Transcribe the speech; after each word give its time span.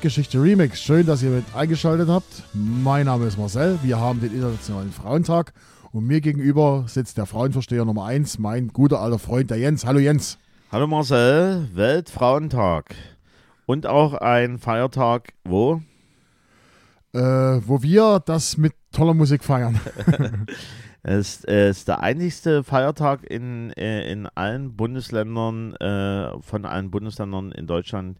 So, 0.00 0.04
Musikgeschichte 0.04 0.42
Remix. 0.42 0.80
Schön, 0.80 1.04
dass 1.04 1.22
ihr 1.22 1.28
mit 1.28 1.44
eingeschaltet 1.54 2.08
habt. 2.08 2.42
Mein 2.54 3.04
Name 3.04 3.26
ist 3.26 3.36
Marcel. 3.36 3.78
Wir 3.82 4.00
haben 4.00 4.18
den 4.18 4.32
Internationalen 4.32 4.92
Frauentag. 4.92 5.52
Und 5.92 6.06
mir 6.06 6.22
gegenüber 6.22 6.84
sitzt 6.86 7.18
der 7.18 7.26
Frauenversteher 7.26 7.84
Nummer 7.84 8.06
1, 8.06 8.38
mein 8.38 8.68
guter 8.68 9.00
alter 9.00 9.18
Freund, 9.18 9.50
der 9.50 9.58
Jens. 9.58 9.84
Hallo 9.84 9.98
Jens. 9.98 10.38
Hallo 10.72 10.86
Marcel, 10.86 11.68
Weltfrauentag. 11.74 12.94
Und 13.66 13.86
auch 13.86 14.14
ein 14.14 14.56
Feiertag, 14.56 15.34
wo? 15.44 15.82
Äh, 17.12 17.20
wo 17.20 17.82
wir 17.82 18.22
das 18.24 18.56
mit 18.56 18.72
toller 18.92 19.12
Musik 19.12 19.44
feiern. 19.44 19.78
Es 21.02 21.36
ist, 21.36 21.44
ist 21.46 21.88
der 21.88 22.00
einzigste 22.00 22.62
Feiertag 22.62 23.24
in, 23.24 23.70
äh, 23.72 24.10
in 24.10 24.26
allen 24.26 24.76
Bundesländern, 24.76 25.74
äh, 25.76 26.38
von 26.40 26.66
allen 26.66 26.90
Bundesländern 26.90 27.52
in 27.52 27.66
Deutschland, 27.66 28.18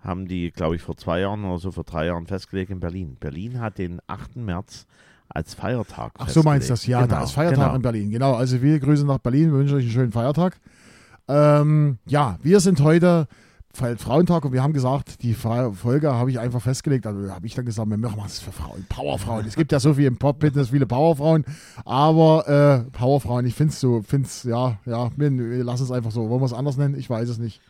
haben 0.00 0.26
die, 0.28 0.50
glaube 0.50 0.76
ich, 0.76 0.82
vor 0.82 0.96
zwei 0.96 1.20
Jahren 1.20 1.44
oder 1.44 1.58
so, 1.58 1.70
vor 1.70 1.84
drei 1.84 2.06
Jahren 2.06 2.26
festgelegt 2.26 2.70
in 2.70 2.80
Berlin. 2.80 3.16
Berlin 3.18 3.60
hat 3.60 3.78
den 3.78 4.00
8. 4.06 4.36
März 4.36 4.86
als 5.28 5.54
Feiertag 5.54 6.12
Ach 6.18 6.28
so 6.28 6.42
meinst 6.42 6.68
du 6.68 6.72
das, 6.72 6.86
ja, 6.86 7.02
genau, 7.02 7.16
da 7.16 7.24
ist 7.24 7.32
Feiertag 7.32 7.58
genau. 7.58 7.74
in 7.74 7.82
Berlin. 7.82 8.10
Genau, 8.10 8.34
also 8.34 8.62
wir 8.62 8.80
grüßen 8.80 9.06
nach 9.06 9.18
Berlin, 9.18 9.52
wir 9.52 9.58
wünschen 9.58 9.76
euch 9.76 9.84
einen 9.84 9.92
schönen 9.92 10.12
Feiertag. 10.12 10.58
Ähm, 11.28 11.98
ja, 12.06 12.38
wir 12.42 12.60
sind 12.60 12.80
heute 12.80 13.28
Frauentag 13.72 14.44
und 14.44 14.52
wir 14.52 14.62
haben 14.62 14.72
gesagt, 14.72 15.22
die 15.22 15.34
Folge 15.34 16.12
habe 16.12 16.30
ich 16.30 16.40
einfach 16.40 16.60
festgelegt, 16.60 17.06
also 17.06 17.30
habe 17.30 17.46
ich 17.46 17.54
dann 17.54 17.64
gesagt, 17.64 17.88
wir 17.88 17.96
machen 17.96 18.22
es 18.26 18.40
für 18.40 18.50
Frauen, 18.50 18.84
Powerfrauen. 18.88 19.46
Es 19.46 19.54
gibt 19.54 19.70
ja 19.70 19.78
so 19.78 19.94
viel 19.94 20.06
im 20.06 20.16
Pop-Business, 20.16 20.70
viele 20.70 20.86
Powerfrauen, 20.86 21.44
aber 21.84 22.48
äh, 22.48 22.90
Powerfrauen, 22.90 23.46
ich 23.46 23.54
finde 23.54 23.72
es 23.72 23.80
so, 23.80 24.02
finde 24.02 24.26
es, 24.26 24.42
ja, 24.42 24.78
ja, 24.84 25.10
wir, 25.16 25.30
wir 25.30 25.64
lassen 25.64 25.84
es 25.84 25.92
einfach 25.92 26.10
so. 26.10 26.28
Wollen 26.28 26.40
wir 26.40 26.46
es 26.46 26.52
anders 26.52 26.76
nennen? 26.76 26.98
Ich 26.98 27.08
weiß 27.08 27.28
es 27.28 27.38
nicht. 27.38 27.60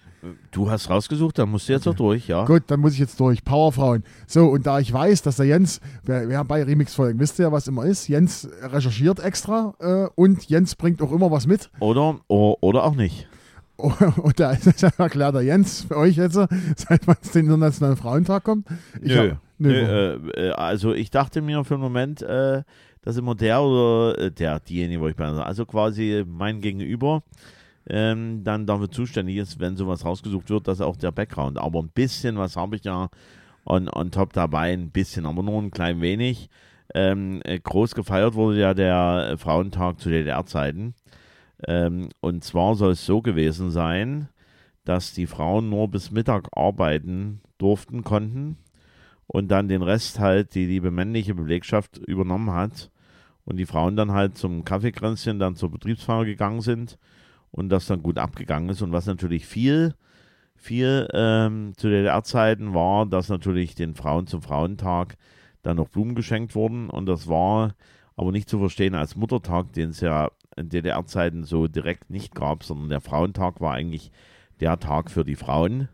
Du 0.50 0.69
hast 0.69 0.91
rausgesucht, 0.91 1.38
dann 1.38 1.48
musst 1.50 1.69
du 1.69 1.72
jetzt 1.72 1.86
noch 1.86 1.94
durch, 1.94 2.27
ja. 2.27 2.44
Gut, 2.44 2.64
dann 2.66 2.80
muss 2.80 2.94
ich 2.94 2.98
jetzt 2.98 3.20
durch. 3.20 3.44
Powerfrauen. 3.44 4.02
So, 4.27 4.47
und 4.48 4.66
da 4.66 4.80
ich 4.80 4.92
weiß, 4.92 5.22
dass 5.22 5.36
der 5.36 5.47
Jens, 5.47 5.80
wir, 6.05 6.28
wir 6.28 6.38
haben 6.38 6.48
bei 6.48 6.62
Remix-Folgen, 6.64 7.20
wisst 7.20 7.38
ihr 7.38 7.44
ja, 7.44 7.52
was 7.52 7.69
immer 7.69 7.84
ist? 7.84 8.08
Jens 8.08 8.48
recherchiert 8.62 9.20
extra 9.20 9.74
äh, 9.78 10.08
und 10.16 10.48
Jens 10.48 10.74
bringt 10.74 11.00
auch 11.02 11.12
immer 11.12 11.30
was 11.30 11.46
mit. 11.46 11.70
Oder, 11.78 12.19
oder 12.28 12.84
auch 12.84 12.96
nicht. 12.96 13.28
Und 13.78 14.41
da 14.41 14.56
erklärt 14.98 15.36
der 15.36 15.42
Jens 15.42 15.83
für 15.84 15.96
euch 15.96 16.16
jetzt, 16.16 16.34
seit 16.34 17.06
wann 17.06 17.14
es 17.22 17.30
den 17.30 17.44
Internationalen 17.46 17.96
Frauentag 17.96 18.42
kommt. 18.42 18.66
Ich 19.00 19.14
Nö. 19.14 19.30
hab- 19.30 19.39
Nö, 19.61 19.69
nö. 19.70 20.30
äh, 20.36 20.48
äh, 20.48 20.50
also 20.50 20.94
ich 20.94 21.11
dachte 21.11 21.42
mir 21.42 21.62
für 21.64 21.74
einen 21.74 21.84
Moment, 21.84 22.22
äh, 22.22 22.62
dass 23.02 23.17
immer 23.17 23.36
der 23.36 23.62
oder 23.62 24.18
äh, 24.18 24.30
der, 24.33 24.58
diejenige, 24.58 25.01
wo 25.01 25.07
ich 25.07 25.14
bin, 25.14 25.27
also 25.27 25.64
quasi 25.64 26.24
mein 26.27 26.61
Gegenüber, 26.61 27.23
ähm, 27.89 28.45
dann 28.45 28.67
dafür 28.67 28.91
zuständig 28.91 29.37
ist, 29.37 29.61
wenn 29.61 29.77
sowas 29.77 30.05
rausgesucht 30.05 30.51
wird, 30.51 30.69
dass 30.69 30.81
auch 30.81 30.97
der 30.97 31.13
Background. 31.13 31.59
Aber 31.59 31.81
ein 31.81 31.89
bisschen 31.89 32.37
was 32.37 32.57
habe 32.57 32.77
ich 32.77 32.85
ja 32.85 33.09
on, 33.65 33.89
on 33.89 34.11
top 34.11 34.33
dabei, 34.33 34.73
ein 34.73 34.91
bisschen, 34.91 35.27
aber 35.27 35.43
nur 35.43 35.61
ein 35.61 35.71
klein 35.71 36.01
wenig. 36.01 36.49
Ähm, 36.95 37.41
äh, 37.45 37.59
groß 37.59 37.95
gefeiert 37.95 38.35
wurde 38.35 38.61
ja 38.61 38.75
der 38.75 39.37
Frauentag 39.39 40.01
zu 40.01 40.11
DDR-Zeiten. 40.11 40.95
Ähm, 41.67 42.09
und 42.21 42.45
zwar 42.45 42.75
soll 42.75 42.93
es 42.93 43.05
so 43.05 43.21
gewesen 43.21 43.71
sein, 43.71 44.29
dass 44.85 45.13
die 45.13 45.27
Frauen 45.27 45.69
nur 45.69 45.89
bis 45.89 46.11
Mittag 46.11 46.49
arbeiten 46.53 47.41
durften, 47.59 48.05
konnten 48.05 48.57
und 49.27 49.49
dann 49.49 49.69
den 49.69 49.83
Rest 49.83 50.19
halt 50.19 50.55
die 50.55 50.67
liebe 50.67 50.91
männliche 50.91 51.35
Belegschaft 51.35 51.99
übernommen 51.99 52.53
hat 52.53 52.91
und 53.45 53.57
die 53.57 53.67
Frauen 53.67 53.97
dann 53.97 54.13
halt 54.13 54.39
zum 54.39 54.65
Kaffeekränzchen 54.65 55.39
dann 55.39 55.57
zur 55.57 55.70
Betriebsfeier 55.70 56.25
gegangen 56.25 56.61
sind 56.63 56.99
und 57.51 57.69
das 57.69 57.86
dann 57.86 58.03
gut 58.03 58.19
abgegangen 58.19 58.69
ist. 58.70 58.83
Und 58.83 58.92
was 58.92 59.07
natürlich 59.07 59.47
viel, 59.47 59.95
viel 60.57 61.09
ähm, 61.13 61.73
zu 61.77 61.89
DDR-Zeiten 61.89 62.75
war, 62.75 63.07
dass 63.07 63.29
natürlich 63.29 63.75
den 63.75 63.95
Frauen 63.95 64.27
zum 64.27 64.42
Frauentag 64.42 65.17
dann 65.63 65.77
noch 65.77 65.89
Blumen 65.89 66.14
geschenkt 66.14 66.55
wurden. 66.55 66.91
Und 66.91 67.07
das 67.07 67.29
war 67.29 67.75
aber 68.17 68.33
nicht 68.33 68.48
zu 68.48 68.58
verstehen 68.58 68.95
als 68.95 69.17
Muttertag, 69.17 69.73
den 69.73 69.91
es 69.91 70.01
ja 70.01 70.31
in 70.57 70.69
DDR-Zeiten 70.69 71.45
so 71.45 71.69
direkt 71.69 72.11
nicht 72.11 72.35
gab, 72.35 72.64
sondern 72.64 72.89
der 72.89 73.01
Frauentag 73.01 73.61
war 73.61 73.75
eigentlich 73.75 74.11
der 74.61 74.79
Tag 74.79 75.11
für 75.11 75.25
die 75.25 75.37
Frauen. 75.37 75.89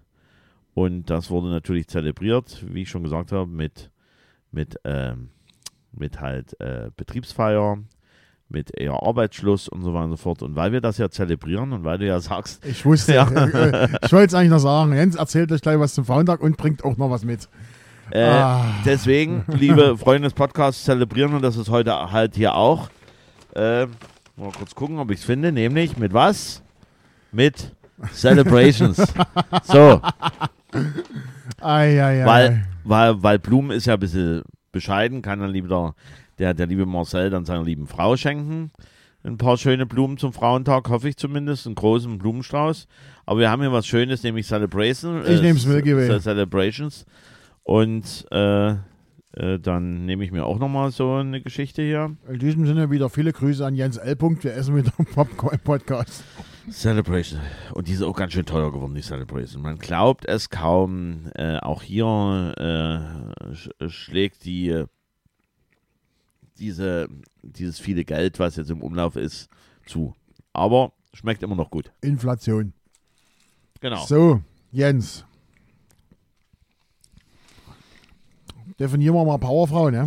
Und 0.72 1.10
das 1.10 1.30
wurde 1.30 1.48
natürlich 1.48 1.86
zelebriert, 1.86 2.64
wie 2.68 2.82
ich 2.82 2.88
schon 2.88 3.04
gesagt 3.04 3.30
habe, 3.30 3.50
mit, 3.50 3.90
mit, 4.50 4.80
ähm, 4.84 5.28
mit 5.92 6.20
halt 6.20 6.58
äh, 6.60 6.90
Betriebsfeier, 6.96 7.78
mit 8.54 8.70
eher 8.78 9.02
Arbeitsschluss 9.02 9.68
und 9.68 9.82
so 9.82 9.92
weiter 9.92 10.04
und 10.04 10.10
so 10.12 10.16
fort. 10.16 10.42
Und 10.42 10.56
weil 10.56 10.72
wir 10.72 10.80
das 10.80 10.96
ja 10.96 11.10
zelebrieren 11.10 11.72
und 11.72 11.84
weil 11.84 11.98
du 11.98 12.06
ja 12.06 12.18
sagst, 12.20 12.64
Ich 12.64 12.84
wusste, 12.86 13.14
Ja. 13.14 13.28
äh, 13.28 13.84
äh, 13.84 13.88
ich 14.04 14.12
wollte 14.12 14.22
jetzt 14.22 14.34
eigentlich 14.34 14.50
noch 14.50 14.58
sagen, 14.60 14.94
Jens 14.94 15.16
erzählt 15.16 15.52
euch 15.52 15.60
gleich 15.60 15.78
was 15.78 15.92
zum 15.94 16.04
Frauentag 16.06 16.40
und 16.40 16.56
bringt 16.56 16.82
auch 16.84 16.96
noch 16.96 17.10
was 17.10 17.24
mit. 17.24 17.48
äh, 18.10 18.22
Ah. 18.22 18.64
deswegen, 18.86 19.44
liebe 19.48 19.98
Freunde 19.98 20.26
des 20.28 20.34
Podcasts, 20.34 20.84
zelebrieren 20.84 21.32
wir 21.32 21.40
das 21.40 21.56
ist 21.56 21.68
heute 21.68 22.12
halt 22.12 22.34
hier 22.36 22.54
auch. 22.54 22.88
Äh, 23.54 23.86
mal 24.36 24.50
kurz 24.56 24.74
gucken, 24.74 24.98
ob 24.98 25.10
ich 25.10 25.18
es 25.20 25.24
finde, 25.24 25.52
nämlich 25.52 25.96
mit 25.96 26.12
was? 26.14 26.62
Mit 27.32 27.72
Celebrations. 28.12 28.96
so, 29.64 30.00
Ei, 31.60 32.02
ei, 32.02 32.22
ei. 32.22 32.26
weil, 32.26 32.66
weil, 32.84 33.22
weil 33.22 33.38
Blumen 33.38 33.70
ist 33.70 33.86
ja 33.86 33.94
ein 33.94 34.00
bisschen 34.00 34.42
bescheiden, 34.72 35.22
kann 35.22 35.38
dann 35.40 35.50
lieber 35.50 35.94
der, 36.38 36.54
der 36.54 36.66
liebe 36.66 36.86
Marcel 36.86 37.30
dann 37.30 37.44
seiner 37.44 37.64
lieben 37.64 37.86
Frau 37.86 38.16
schenken. 38.16 38.70
Ein 39.22 39.38
paar 39.38 39.56
schöne 39.56 39.86
Blumen 39.86 40.18
zum 40.18 40.34
Frauentag, 40.34 40.90
hoffe 40.90 41.08
ich 41.08 41.16
zumindest, 41.16 41.66
einen 41.66 41.76
großen 41.76 42.18
Blumenstrauß. 42.18 42.86
Aber 43.24 43.40
wir 43.40 43.50
haben 43.50 43.62
hier 43.62 43.72
was 43.72 43.86
Schönes, 43.86 44.22
nämlich 44.22 44.46
Celebration. 44.46 45.22
Ich 45.26 45.40
nehm's 45.40 45.64
Milky 45.64 45.96
Way. 45.96 46.08
Ce- 46.08 46.20
Celebrations. 46.20 47.06
Und 47.62 48.26
äh, 48.30 48.72
äh, 48.72 49.58
dann 49.58 50.04
nehme 50.04 50.24
ich 50.24 50.30
mir 50.30 50.44
auch 50.44 50.58
nochmal 50.58 50.90
so 50.90 51.14
eine 51.14 51.40
Geschichte 51.40 51.80
hier. 51.80 52.14
In 52.28 52.38
diesem 52.38 52.66
Sinne 52.66 52.90
wieder 52.90 53.08
viele 53.08 53.32
Grüße 53.32 53.64
an 53.64 53.74
Jens 53.74 53.96
L. 53.96 54.16
Wir 54.20 54.54
essen 54.54 54.76
wieder 54.76 54.92
im 54.98 55.06
Popcorn-Podcast. 55.06 56.22
Celebration. 56.70 57.40
Und 57.72 57.88
die 57.88 57.92
ist 57.92 58.02
auch 58.02 58.16
ganz 58.16 58.34
schön 58.34 58.44
teuer 58.44 58.72
geworden, 58.72 58.94
die 58.94 59.00
Celebration. 59.00 59.62
Man 59.62 59.78
glaubt 59.78 60.26
es 60.26 60.50
kaum. 60.50 61.30
Äh, 61.34 61.56
auch 61.58 61.82
hier 61.82 62.54
äh, 62.58 63.54
sch 63.54 63.70
schlägt 63.88 64.44
die, 64.44 64.68
äh, 64.68 64.86
diese, 66.58 67.08
dieses 67.42 67.78
viele 67.78 68.04
Geld, 68.04 68.38
was 68.38 68.56
jetzt 68.56 68.70
im 68.70 68.82
Umlauf 68.82 69.16
ist, 69.16 69.48
zu. 69.86 70.14
Aber 70.52 70.92
schmeckt 71.12 71.42
immer 71.42 71.56
noch 71.56 71.70
gut. 71.70 71.92
Inflation. 72.00 72.72
Genau. 73.80 74.04
So, 74.06 74.40
Jens. 74.72 75.24
Definieren 78.78 79.14
wir 79.14 79.24
mal 79.24 79.38
Powerfrauen, 79.38 79.94
ja? 79.94 80.04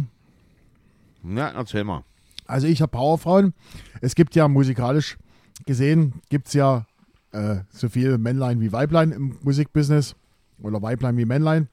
Ja, 1.23 1.49
erzähl 1.49 1.83
mal. 1.83 2.03
Also 2.45 2.67
ich 2.67 2.81
habe 2.81 2.91
Powerfrauen. 2.91 3.53
Es 4.01 4.15
gibt 4.15 4.35
ja 4.35 4.47
musikalisch 4.47 5.17
gesehen, 5.65 6.21
gibt 6.29 6.47
es 6.47 6.53
ja 6.53 6.85
äh, 7.31 7.57
so 7.69 7.89
viel 7.89 8.17
Männlein 8.17 8.61
wie 8.61 8.71
Weiblein 8.71 9.11
im 9.11 9.37
Musikbusiness 9.41 10.15
oder 10.61 10.81
Weiblein 10.81 11.17
wie 11.17 11.25
Männlein. 11.25 11.69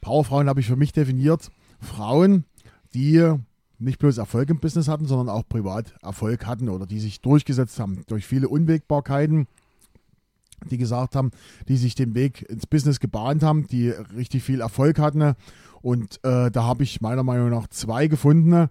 Powerfrauen 0.00 0.48
habe 0.48 0.60
ich 0.60 0.66
für 0.66 0.76
mich 0.76 0.92
definiert. 0.92 1.50
Frauen, 1.80 2.44
die 2.94 3.34
nicht 3.78 3.98
bloß 3.98 4.18
Erfolg 4.18 4.48
im 4.50 4.60
Business 4.60 4.88
hatten, 4.88 5.06
sondern 5.06 5.28
auch 5.28 5.48
privat 5.48 5.94
Erfolg 6.02 6.46
hatten 6.46 6.68
oder 6.68 6.86
die 6.86 7.00
sich 7.00 7.20
durchgesetzt 7.20 7.80
haben 7.80 8.04
durch 8.06 8.26
viele 8.26 8.48
Unwägbarkeiten, 8.48 9.46
die 10.70 10.78
gesagt 10.78 11.16
haben, 11.16 11.32
die 11.68 11.76
sich 11.76 11.94
den 11.94 12.14
Weg 12.14 12.42
ins 12.48 12.66
Business 12.66 13.00
gebahnt 13.00 13.42
haben, 13.42 13.66
die 13.66 13.90
richtig 13.90 14.44
viel 14.44 14.60
Erfolg 14.60 14.98
hatten. 14.98 15.34
Und 15.82 16.20
äh, 16.22 16.50
da 16.50 16.62
habe 16.62 16.84
ich 16.84 17.00
meiner 17.00 17.24
Meinung 17.24 17.50
nach 17.50 17.66
zwei 17.66 18.06
gefunden 18.06 18.68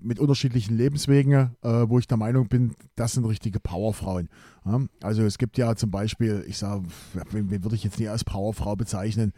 mit 0.00 0.18
unterschiedlichen 0.18 0.74
Lebenswegen, 0.76 1.32
äh, 1.62 1.68
wo 1.86 1.98
ich 1.98 2.06
der 2.06 2.16
Meinung 2.16 2.48
bin, 2.48 2.74
das 2.94 3.12
sind 3.12 3.26
richtige 3.26 3.60
Powerfrauen. 3.60 4.30
Ja? 4.64 4.80
Also 5.02 5.22
es 5.22 5.36
gibt 5.36 5.58
ja 5.58 5.76
zum 5.76 5.90
Beispiel, 5.90 6.44
ich 6.48 6.56
sage, 6.56 6.84
wen, 7.30 7.50
wen 7.50 7.62
würde 7.62 7.76
ich 7.76 7.84
jetzt 7.84 7.98
nie 7.98 8.08
als 8.08 8.24
Powerfrau 8.24 8.74
bezeichnen? 8.74 9.34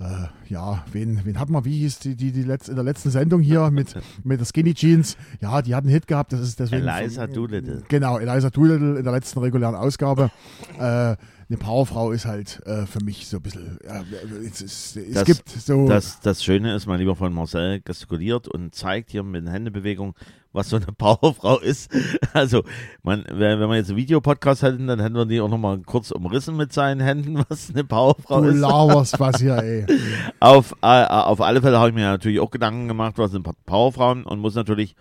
Äh, 0.00 0.28
ja, 0.48 0.82
wen, 0.92 1.20
wen 1.24 1.38
hat 1.38 1.50
man, 1.50 1.64
wie 1.64 1.78
hieß 1.80 1.98
die, 1.98 2.16
die, 2.16 2.32
die 2.32 2.42
letz, 2.42 2.68
in 2.68 2.74
der 2.74 2.84
letzten 2.84 3.10
Sendung 3.10 3.42
hier 3.42 3.70
mit, 3.70 3.94
mit 4.24 4.40
der 4.40 4.46
Skinny 4.46 4.74
Jeans? 4.74 5.16
Ja, 5.40 5.60
die 5.62 5.74
hat 5.74 5.84
einen 5.84 5.92
Hit 5.92 6.06
gehabt, 6.06 6.32
das 6.32 6.40
ist 6.40 6.58
deswegen. 6.58 6.88
Eliza 6.88 7.26
Doolittle. 7.26 7.82
Genau, 7.88 8.18
Eliza 8.18 8.50
Doolittle 8.50 8.98
in 8.98 9.04
der 9.04 9.12
letzten 9.12 9.40
regulären 9.40 9.74
Ausgabe. 9.74 10.30
äh, 10.78 11.16
eine 11.50 11.58
Powerfrau 11.58 12.12
ist 12.12 12.26
halt 12.26 12.64
äh, 12.64 12.86
für 12.86 13.02
mich 13.04 13.26
so 13.26 13.38
ein 13.38 13.42
bisschen. 13.42 13.76
Ja, 13.84 14.02
es, 14.46 14.60
es, 14.62 14.96
es 14.96 15.14
Das- 15.14 15.24
gibt 15.24 15.48
so. 15.50 15.88
Das, 15.88 16.20
das 16.20 16.42
Schöne 16.44 16.74
ist, 16.74 16.86
mein 16.86 17.00
lieber 17.00 17.16
Freund 17.16 17.34
Marcel 17.34 17.80
gestikuliert 17.80 18.46
und 18.48 18.72
zeigt 18.74 19.10
hier 19.10 19.24
mit 19.24 19.42
den 19.44 19.50
Händebewegungen, 19.50 20.14
was 20.52 20.68
so 20.68 20.76
eine 20.76 20.86
Powerfrau 20.96 21.58
ist. 21.58 21.90
Also, 22.34 22.62
man, 23.02 23.24
wenn 23.32 23.58
wenn 23.58 23.68
wir 23.68 23.76
jetzt 23.76 23.88
einen 23.88 23.96
Videopodcast 23.98 24.62
hätten, 24.62 24.86
dann 24.86 25.00
hätten 25.00 25.16
wir 25.16 25.26
die 25.26 25.40
auch 25.40 25.48
nochmal 25.48 25.80
kurz 25.80 26.12
umrissen 26.12 26.56
mit 26.56 26.72
seinen 26.72 27.00
Händen, 27.00 27.42
was 27.48 27.70
eine 27.70 27.82
Powerfrau 27.82 28.42
du 28.42 28.48
ist. 28.50 28.58
laberst 28.60 29.18
was 29.18 29.40
hier, 29.40 29.56
ey. 29.58 29.86
Auf, 30.40 30.76
äh, 30.82 31.04
auf 31.04 31.40
alle 31.40 31.60
Fälle 31.60 31.78
habe 31.78 31.88
ich 31.88 31.94
mir 31.96 32.04
natürlich 32.04 32.38
auch 32.38 32.52
Gedanken 32.52 32.86
gemacht, 32.86 33.14
was 33.16 33.32
sind 33.32 33.46
Powerfrauen 33.66 34.24
und 34.24 34.38
muss 34.38 34.54
natürlich 34.54 34.94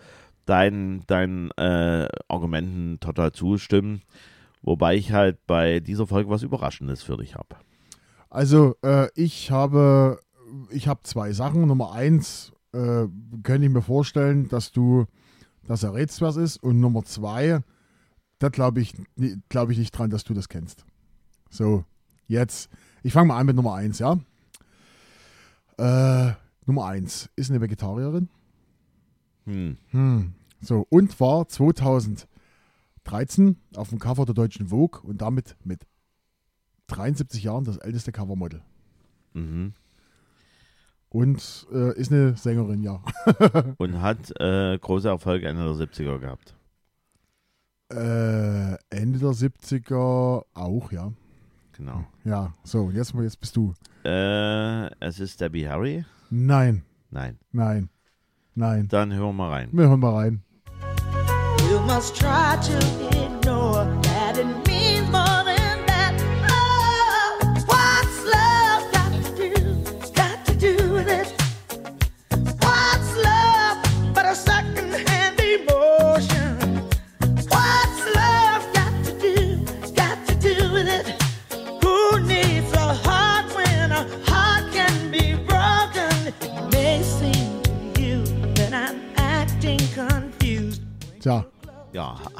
deinen, 0.48 1.04
deinen 1.06 1.52
äh, 1.58 2.08
Argumenten 2.28 3.00
total 3.00 3.32
zustimmen. 3.34 4.02
Wobei 4.62 4.96
ich 4.96 5.12
halt 5.12 5.46
bei 5.48 5.80
dieser 5.80 6.08
Folge 6.08 6.30
was 6.30 6.44
Überraschendes 6.44 7.02
für 7.02 7.18
dich 7.18 7.36
habe. 7.36 7.56
Also, 8.30 8.76
äh, 8.84 9.08
ich 9.16 9.52
habe, 9.52 10.20
ich 10.70 10.88
habe 10.88 11.02
zwei 11.04 11.32
Sachen. 11.32 11.66
Nummer 11.66 11.94
eins, 11.94 12.52
äh, 12.74 13.08
könnte 13.44 13.66
ich 13.66 13.72
mir 13.72 13.82
vorstellen, 13.82 14.48
dass 14.50 14.72
du 14.72 15.06
das 15.66 15.84
errätst, 15.84 16.22
was 16.22 16.36
ist. 16.36 16.58
Und 16.58 16.80
Nummer 16.80 17.04
zwei, 17.04 17.62
da 18.40 18.50
glaube 18.50 18.82
ich, 18.82 18.94
glaube 19.50 19.72
ich 19.72 19.78
nicht 19.78 19.92
dran, 19.92 20.10
dass 20.10 20.24
du 20.24 20.34
das 20.34 20.50
kennst. 20.50 20.86
So, 21.50 21.86
jetzt, 22.28 22.70
ich 23.02 23.14
fange 23.14 23.30
mal 23.30 23.40
an 23.40 23.46
mit 23.46 23.56
Nummer 23.56 23.76
eins, 23.76 24.00
ja? 24.00 24.20
Äh, 25.78 26.34
Nummer 26.66 26.86
eins 26.86 27.30
ist 27.36 27.50
eine 27.50 27.62
Vegetarierin. 27.62 28.30
Hm. 29.46 29.78
Hm. 29.90 30.34
So, 30.62 30.86
und 30.90 31.20
war 31.20 31.48
2013 33.10 33.58
auf 33.76 33.90
dem 33.90 34.00
Cover 34.00 34.26
der 34.26 34.36
deutschen 34.36 34.68
Vogue 34.68 35.02
und 35.02 35.22
damit 35.22 35.56
mit 35.64 35.86
73 36.88 37.44
Jahren 37.44 37.64
das 37.64 37.78
älteste 37.78 38.12
Covermodel. 38.12 38.62
Mhm. 39.34 39.74
Und 41.10 41.68
äh, 41.74 41.98
ist 41.98 42.12
eine 42.12 42.36
Sängerin, 42.38 42.84
ja. 42.84 43.02
Und 43.78 44.00
hat 44.00 44.32
äh, 44.40 44.78
große 44.78 45.08
Erfolge 45.08 45.48
Ende 45.48 45.64
der 45.64 45.88
70er 45.88 46.20
gehabt. 46.20 46.56
Äh, 47.92 48.76
Ende 48.96 49.18
der 49.18 49.32
70er 49.32 50.46
auch, 50.54 50.92
ja. 50.92 51.12
Genau. 51.72 52.06
Ja, 52.26 52.54
so, 52.64 52.92
jetzt, 52.92 53.16
jetzt 53.16 53.40
bist 53.40 53.56
du. 53.56 53.74
Äh, 54.06 54.94
es 55.04 55.20
ist 55.20 55.42
Debbie 55.42 55.68
Harry? 55.68 56.06
Nein, 56.30 56.84
Nein. 57.10 57.40
nein, 57.52 57.90
nein. 58.54 58.88
Dann 58.88 59.12
hören 59.12 59.30
wir 59.30 59.34
mal 59.34 59.50
rein. 59.50 59.70
Wir 59.72 59.88
hören 59.88 60.00
mal 60.00 60.14
rein. 60.14 60.44
You 61.70 61.80
must 61.82 62.16
try 62.16 62.58
to 62.64 62.78
ignore 63.24 63.99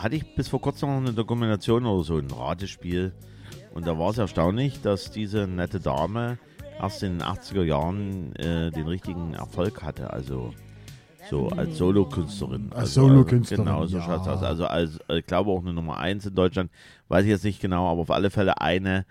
hatte 0.02 0.16
ich 0.16 0.36
bis 0.36 0.48
vor 0.48 0.62
kurzem 0.62 0.90
noch 0.90 0.98
eine 0.98 1.14
Dokumentation 1.14 1.86
oder 1.86 2.04
so, 2.04 2.18
ein 2.18 2.32
Ratespiel. 2.32 3.14
Und 3.74 3.88
da 3.88 3.98
war 3.98 4.10
es 4.12 4.18
erstaunlich, 4.18 4.82
dass 4.82 5.12
diese 5.12 5.48
nette 5.48 5.80
Dame 5.80 6.38
erst 6.80 7.04
in 7.04 7.20
den 7.20 7.28
80er 7.28 7.64
Jahren 7.64 8.36
äh, 8.36 8.72
den 8.72 8.88
richtigen 8.88 9.34
Erfolg 9.34 9.84
hatte. 9.84 10.12
Also 10.12 10.54
so 11.30 11.50
als 11.50 11.78
Solokünstlerin. 11.78 12.72
Als 12.72 12.98
also, 12.98 13.08
Solokünstlerin, 13.08 13.66
Genau, 13.66 13.86
so 13.86 13.98
ja. 13.98 14.04
schaut's 14.04 14.28
aus. 14.28 14.42
Also 14.42 14.66
als, 14.66 15.00
äh, 15.08 15.20
ich 15.20 15.26
glaube 15.26 15.52
auch 15.52 15.62
eine 15.62 15.74
Nummer 15.74 15.98
1 15.98 16.26
in 16.26 16.36
Deutschland. 16.36 16.72
Weiß 17.08 17.24
ich 17.24 17.30
jetzt 17.30 17.44
nicht 17.44 17.62
genau, 17.62 17.90
aber 17.92 18.02
auf 18.02 18.12
alle 18.12 18.30
Fälle 18.30 18.62
eine 18.62 19.06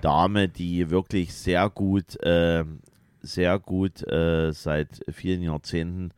Dame, 0.00 0.48
die 0.48 0.90
wirklich 0.90 1.34
sehr 1.34 1.68
gut, 1.70 2.20
äh, 2.22 2.64
sehr 3.20 3.58
gut 3.58 4.06
äh, 4.06 4.52
seit 4.52 5.00
vielen 5.10 5.42
Jahrzehnten 5.42 6.12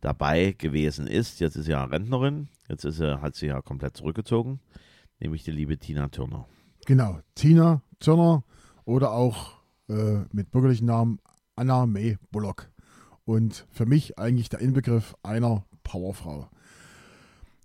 dabei 0.00 0.54
gewesen 0.56 1.06
ist. 1.06 1.40
Jetzt 1.40 1.56
ist 1.56 1.66
sie 1.66 1.72
ja 1.72 1.84
Rentnerin. 1.84 2.48
Jetzt 2.70 2.84
ist 2.84 2.98
sie, 2.98 3.20
hat 3.20 3.34
sie 3.34 3.46
ja 3.46 3.60
komplett 3.60 3.96
zurückgezogen. 3.96 4.60
Nämlich 5.18 5.42
die 5.42 5.50
liebe 5.50 5.76
Tina 5.76 6.08
Turner. 6.08 6.46
genau. 6.86 7.18
Tina 7.34 7.82
Turner 7.98 8.44
oder 8.84 9.10
auch 9.12 9.54
äh, 9.88 10.20
mit 10.30 10.52
bürgerlichen 10.52 10.86
Namen 10.86 11.18
Anna 11.56 11.86
May 11.86 12.16
Bullock. 12.30 12.70
Und 13.24 13.66
für 13.70 13.86
mich 13.86 14.18
eigentlich 14.18 14.48
der 14.50 14.60
Inbegriff 14.60 15.16
einer 15.24 15.64
Powerfrau. 15.82 16.48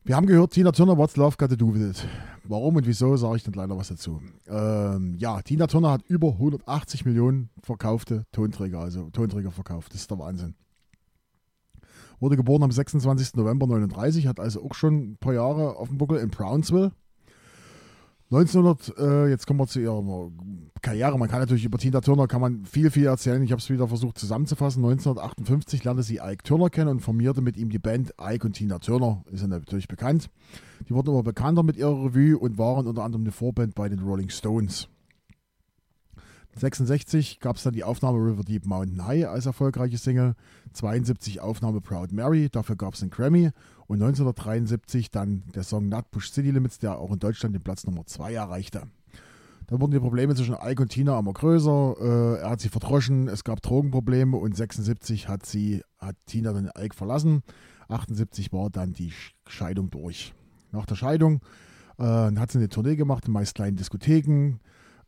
Wir 0.04 0.16
haben 0.16 0.26
gehört, 0.26 0.54
Tina 0.54 0.72
Turner, 0.72 0.98
What's 0.98 1.18
Love 1.18 1.38
Got 1.38 1.52
to 1.52 1.56
Do 1.56 1.74
With 1.74 1.82
It. 1.82 2.08
Warum 2.44 2.76
und 2.76 2.88
wieso, 2.88 3.16
sage 3.16 3.38
ich 3.38 3.44
dann 3.44 3.54
leider 3.54 3.78
was 3.78 3.90
dazu. 3.90 4.22
Ähm, 4.48 5.16
ja, 5.18 5.42
Tina 5.42 5.68
Turner 5.68 5.92
hat 5.92 6.02
über 6.08 6.30
180 6.30 7.06
Millionen 7.06 7.50
verkaufte 7.62 8.26
Tonträger, 8.32 8.80
also 8.80 9.10
Tonträger 9.12 9.52
verkauft. 9.52 9.94
Das 9.94 10.02
ist 10.02 10.10
der 10.12 10.20
Wahnsinn. 10.20 10.56
Wurde 12.20 12.38
geboren 12.38 12.64
am 12.64 12.72
26. 12.72 13.36
November 13.36 13.68
39, 13.68 14.28
hat 14.28 14.40
also 14.40 14.64
auch 14.64 14.74
schon 14.74 15.12
ein 15.12 15.18
paar 15.18 15.34
Jahre 15.34 15.78
auf 15.78 15.90
dem 15.90 15.98
Buckel 15.98 16.18
in 16.18 16.30
Brownsville. 16.30 16.92
1900, 18.32 18.98
äh, 18.98 19.28
jetzt 19.28 19.46
kommen 19.46 19.60
wir 19.60 19.68
zu 19.68 19.80
ihrer 19.80 20.32
Karriere. 20.82 21.18
Man 21.20 21.30
kann 21.30 21.40
natürlich 21.40 21.64
über 21.64 21.78
Tina 21.78 22.02
Turner 22.02 22.28
kann 22.28 22.42
man 22.42 22.66
viel, 22.66 22.90
viel 22.90 23.06
erzählen. 23.06 23.42
Ich 23.44 23.52
habe 23.52 23.62
es 23.62 23.70
wieder 23.70 23.88
versucht 23.88 24.18
zusammenzufassen. 24.18 24.84
1958 24.84 25.84
lernte 25.84 26.02
sie 26.02 26.16
Ike 26.16 26.44
Turner 26.44 26.72
kennen 26.72 26.90
und 26.90 27.02
formierte 27.02 27.42
mit 27.42 27.56
ihm 27.56 27.70
die 27.70 27.78
Band 27.78 28.14
Ike 28.20 28.48
und 28.48 28.54
Tina 28.54 28.80
Turner. 28.80 29.24
Ist 29.32 29.42
ja 29.42 29.48
natürlich 29.48 29.88
bekannt. 29.88 30.32
Die 30.90 30.94
wurden 30.94 31.10
immer 31.10 31.22
bekannter 31.22 31.62
mit 31.62 31.78
ihrer 31.78 32.04
Revue 32.04 32.36
und 32.36 32.58
waren 32.58 32.88
unter 32.88 33.04
anderem 33.04 33.24
eine 33.24 33.32
Vorband 33.32 33.76
bei 33.76 33.90
den 33.90 34.00
Rolling 34.00 34.30
Stones. 34.30 34.90
66 36.58 37.40
gab 37.42 37.58
es 37.58 37.64
dann 37.64 37.74
die 37.74 37.84
Aufnahme 37.84 38.18
River 38.18 38.44
Deep 38.44 38.66
Mountain 38.66 39.06
High 39.06 39.28
als 39.28 39.46
erfolgreiche 39.46 39.98
Single, 39.98 40.36
72 40.74 41.42
Aufnahme 41.42 41.82
Proud 41.82 42.14
Mary, 42.14 42.50
dafür 42.50 42.78
gab 42.78 42.94
es 42.94 43.02
einen 43.02 43.12
Grammy 43.12 43.52
und 43.88 44.02
1973 44.02 45.12
dann 45.12 45.44
der 45.54 45.64
Song 45.64 45.90
Nutbush 45.90 46.32
City 46.32 46.52
Limits, 46.52 46.80
der 46.80 46.98
auch 46.98 47.12
in 47.12 47.20
Deutschland 47.20 47.56
den 47.56 47.62
Platz 47.62 47.86
Nummer 47.86 48.06
2 48.06 48.34
erreichte. 48.34 48.84
Dann 49.68 49.82
wurden 49.82 49.92
die 49.92 50.00
Probleme 50.00 50.36
zwischen 50.36 50.56
Ike 50.62 50.84
und 50.84 50.90
Tina 50.90 51.18
immer 51.20 51.34
größer, 51.34 51.96
äh, 52.00 52.42
er 52.42 52.50
hat 52.52 52.62
sie 52.62 52.70
verdroschen, 52.70 53.28
es 53.28 53.44
gab 53.44 53.62
Drogenprobleme 53.62 54.38
und 54.38 54.56
76 54.56 55.28
hat 55.28 55.46
sie, 55.46 55.82
hat 56.00 56.16
Tina 56.26 56.54
dann 56.54 56.72
Ike 56.78 56.96
verlassen, 56.96 57.44
78 57.90 58.54
war 58.54 58.70
dann 58.70 58.94
die 58.94 59.12
Scheidung 59.48 59.90
durch. 59.90 60.34
Nach 60.72 60.86
der 60.86 60.96
Scheidung 60.96 61.42
äh, 61.98 62.04
hat 62.04 62.52
sie 62.52 62.60
eine 62.60 62.70
Tournee 62.70 62.96
gemacht 62.96 63.26
in 63.26 63.34
meist 63.34 63.56
kleinen 63.56 63.76
Diskotheken, 63.76 64.60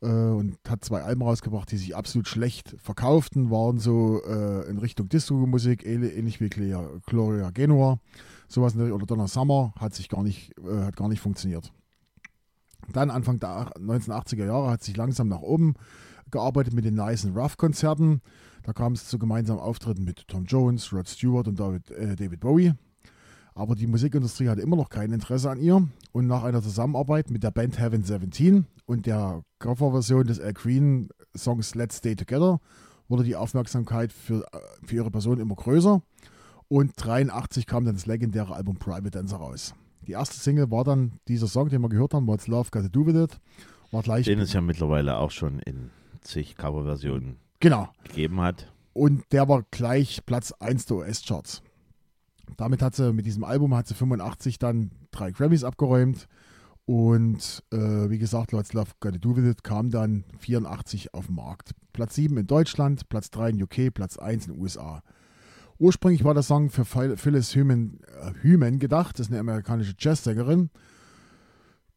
äh, 0.02 0.08
und 0.08 0.58
hat 0.68 0.84
zwei 0.84 1.02
Alben 1.02 1.22
rausgebracht, 1.22 1.72
die 1.72 1.78
sich 1.78 1.96
absolut 1.96 2.28
schlecht 2.28 2.76
verkauften, 2.80 3.50
waren 3.50 3.80
so 3.80 4.22
äh, 4.24 4.70
in 4.70 4.78
Richtung 4.78 5.10
Disco-Musik, 5.10 5.86
ähnlich, 5.86 6.40
wie 6.40 6.50
Gloria, 6.50 6.90
Gloria 7.06 7.50
Genua, 7.52 8.00
sowas 8.48 8.76
oder 8.76 9.06
Donna 9.06 9.28
Summer, 9.28 9.74
hat 9.80 9.94
sich 9.94 10.10
gar 10.10 10.24
nicht, 10.24 10.54
äh, 10.60 10.84
hat 10.84 10.96
gar 10.96 11.10
nicht 11.10 11.22
funktioniert. 11.22 11.72
Dann 12.94 13.10
Anfang 13.10 13.40
der 13.40 13.72
1980er 13.78 14.46
Jahre 14.46 14.70
hat 14.70 14.84
sich 14.84 14.96
langsam 14.96 15.28
nach 15.28 15.42
oben 15.42 15.74
gearbeitet 16.32 16.74
mit 16.74 16.86
den 16.86 16.96
Nice 16.96 17.26
and 17.26 17.36
Rough 17.36 17.58
Konzerten. 17.58 18.22
Da 18.64 18.74
kam 18.74 18.94
es 18.94 19.08
zu 19.08 19.18
gemeinsamen 19.18 19.60
Auftritten 19.60 20.04
mit 20.04 20.28
Tom 20.28 20.46
Jones, 20.46 20.92
Rod 20.92 21.08
Stewart 21.08 21.48
und 21.48 21.60
David, 21.60 21.90
äh, 21.92 22.16
David 22.16 22.40
Bowie. 22.40 22.74
Aber 23.58 23.74
die 23.74 23.88
Musikindustrie 23.88 24.50
hatte 24.50 24.62
immer 24.62 24.76
noch 24.76 24.90
kein 24.90 25.12
Interesse 25.12 25.50
an 25.50 25.60
ihr. 25.60 25.88
Und 26.12 26.28
nach 26.28 26.44
einer 26.44 26.62
Zusammenarbeit 26.62 27.32
mit 27.32 27.42
der 27.42 27.50
Band 27.50 27.80
Heaven 27.80 28.04
17 28.04 28.68
und 28.86 29.08
der 29.08 29.42
Coverversion 29.58 30.28
des 30.28 30.40
Al 30.40 30.54
Green 30.54 31.10
Songs 31.36 31.74
Let's 31.74 31.98
Stay 31.98 32.16
Together 32.16 32.60
wurde 33.08 33.24
die 33.24 33.36
Aufmerksamkeit 33.36 34.14
für, 34.14 34.44
äh, 34.54 34.60
für 34.86 34.98
ihre 34.98 35.10
Person 35.10 35.40
immer 35.40 35.56
größer. 35.56 36.04
Und 36.68 36.92
83 36.98 37.66
kam 37.66 37.84
dann 37.84 37.96
das 37.96 38.06
legendäre 38.06 38.54
Album 38.54 38.76
Private 38.78 39.10
Dancer 39.10 39.38
raus. 39.38 39.74
Die 40.06 40.12
erste 40.12 40.38
Single 40.38 40.70
war 40.70 40.84
dann 40.84 41.14
dieser 41.28 41.48
Song, 41.48 41.70
den 41.70 41.82
wir 41.82 41.90
gehört 41.90 42.14
haben, 42.14 42.28
What's 42.28 42.48
Love 42.48 42.70
Got 42.70 42.84
to 42.84 42.90
Do 42.90 43.08
With 43.08 43.16
It. 43.16 43.40
War 43.92 44.04
gleich. 44.04 44.26
Den 44.26 44.38
es 44.40 44.54
ja 44.54 44.62
mittlerweile 44.62 45.18
auch 45.18 45.32
schon 45.32 45.58
in 45.60 45.90
zig 46.22 46.58
Coverversionen 46.58 47.38
Genau. 47.60 47.90
gegeben 48.04 48.40
hat. 48.40 48.72
Und 48.94 49.24
der 49.32 49.50
war 49.50 49.64
gleich 49.72 50.26
Platz 50.28 50.52
1 50.52 50.86
der 50.86 50.98
US-Charts. 50.98 51.64
Damit 52.56 52.82
hat 52.82 52.96
sie, 52.96 53.14
mit 53.14 53.26
diesem 53.26 53.44
Album 53.44 53.76
hat 53.76 53.88
sie 53.88 53.94
85 53.94 54.58
dann 54.60 54.92
drei 55.12 55.32
Grammys 55.32 55.64
abgeräumt 55.64 56.28
Und 56.86 57.64
äh, 57.74 58.10
wie 58.10 58.18
gesagt, 58.18 58.54
What's 58.54 58.72
Love 58.72 58.92
Gotta 59.02 59.18
Do 59.18 59.36
With 59.36 59.46
It 59.46 59.64
kam 59.64 59.90
dann 59.90 60.24
84 60.40 61.14
auf 61.14 61.26
den 61.26 61.36
Markt. 61.36 61.72
Platz 61.92 62.16
7 62.16 62.38
in 62.38 62.48
Deutschland, 62.48 63.10
Platz 63.10 63.30
3 63.32 63.50
in 63.50 63.64
UK, 63.64 63.94
Platz 63.94 64.18
1 64.18 64.48
in 64.48 64.54
den 64.54 64.62
USA. 64.62 65.04
Ursprünglich 65.80 66.24
war 66.24 66.34
der 66.34 66.44
Song 66.44 66.70
für 66.70 66.86
Phyllis 66.86 67.54
Hyman, 67.54 68.00
äh, 68.22 68.32
Hyman 68.42 68.80
gedacht, 68.80 69.20
das 69.20 69.28
ist 69.28 69.32
eine 69.34 69.42
amerikanische 69.42 69.96
Jazzsängerin. 70.00 70.70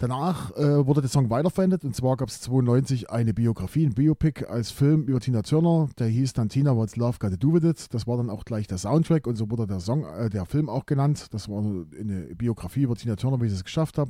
Danach 0.00 0.56
äh, 0.56 0.86
wurde 0.86 1.02
der 1.02 1.10
Song 1.10 1.28
weiterverwendet 1.28 1.84
und 1.84 1.94
zwar 1.94 2.16
gab 2.16 2.30
es 2.30 2.40
92 2.40 3.10
eine 3.10 3.34
Biografie, 3.34 3.84
ein 3.84 3.92
Biopic 3.92 4.46
als 4.46 4.70
Film 4.70 5.02
über 5.02 5.20
Tina 5.20 5.42
Turner, 5.42 5.90
der 5.98 6.06
hieß 6.06 6.32
dann 6.32 6.48
Tina 6.48 6.74
What's 6.74 6.96
Love 6.96 7.18
Gotta 7.20 7.36
Do 7.36 7.52
With 7.52 7.64
It. 7.64 7.92
Das 7.92 8.06
war 8.06 8.16
dann 8.16 8.30
auch 8.30 8.46
gleich 8.46 8.66
der 8.66 8.78
Soundtrack 8.78 9.26
und 9.26 9.36
so 9.36 9.50
wurde 9.50 9.66
der 9.66 9.80
Song, 9.80 10.06
äh, 10.06 10.30
der 10.30 10.46
Film 10.46 10.70
auch 10.70 10.86
genannt. 10.86 11.26
Das 11.32 11.50
war 11.50 11.58
eine 11.58 12.34
Biografie 12.34 12.84
über 12.84 12.96
Tina 12.96 13.14
Turner, 13.14 13.42
wie 13.42 13.50
sie 13.50 13.56
es 13.56 13.62
geschafft 13.64 13.98
hat. 13.98 14.08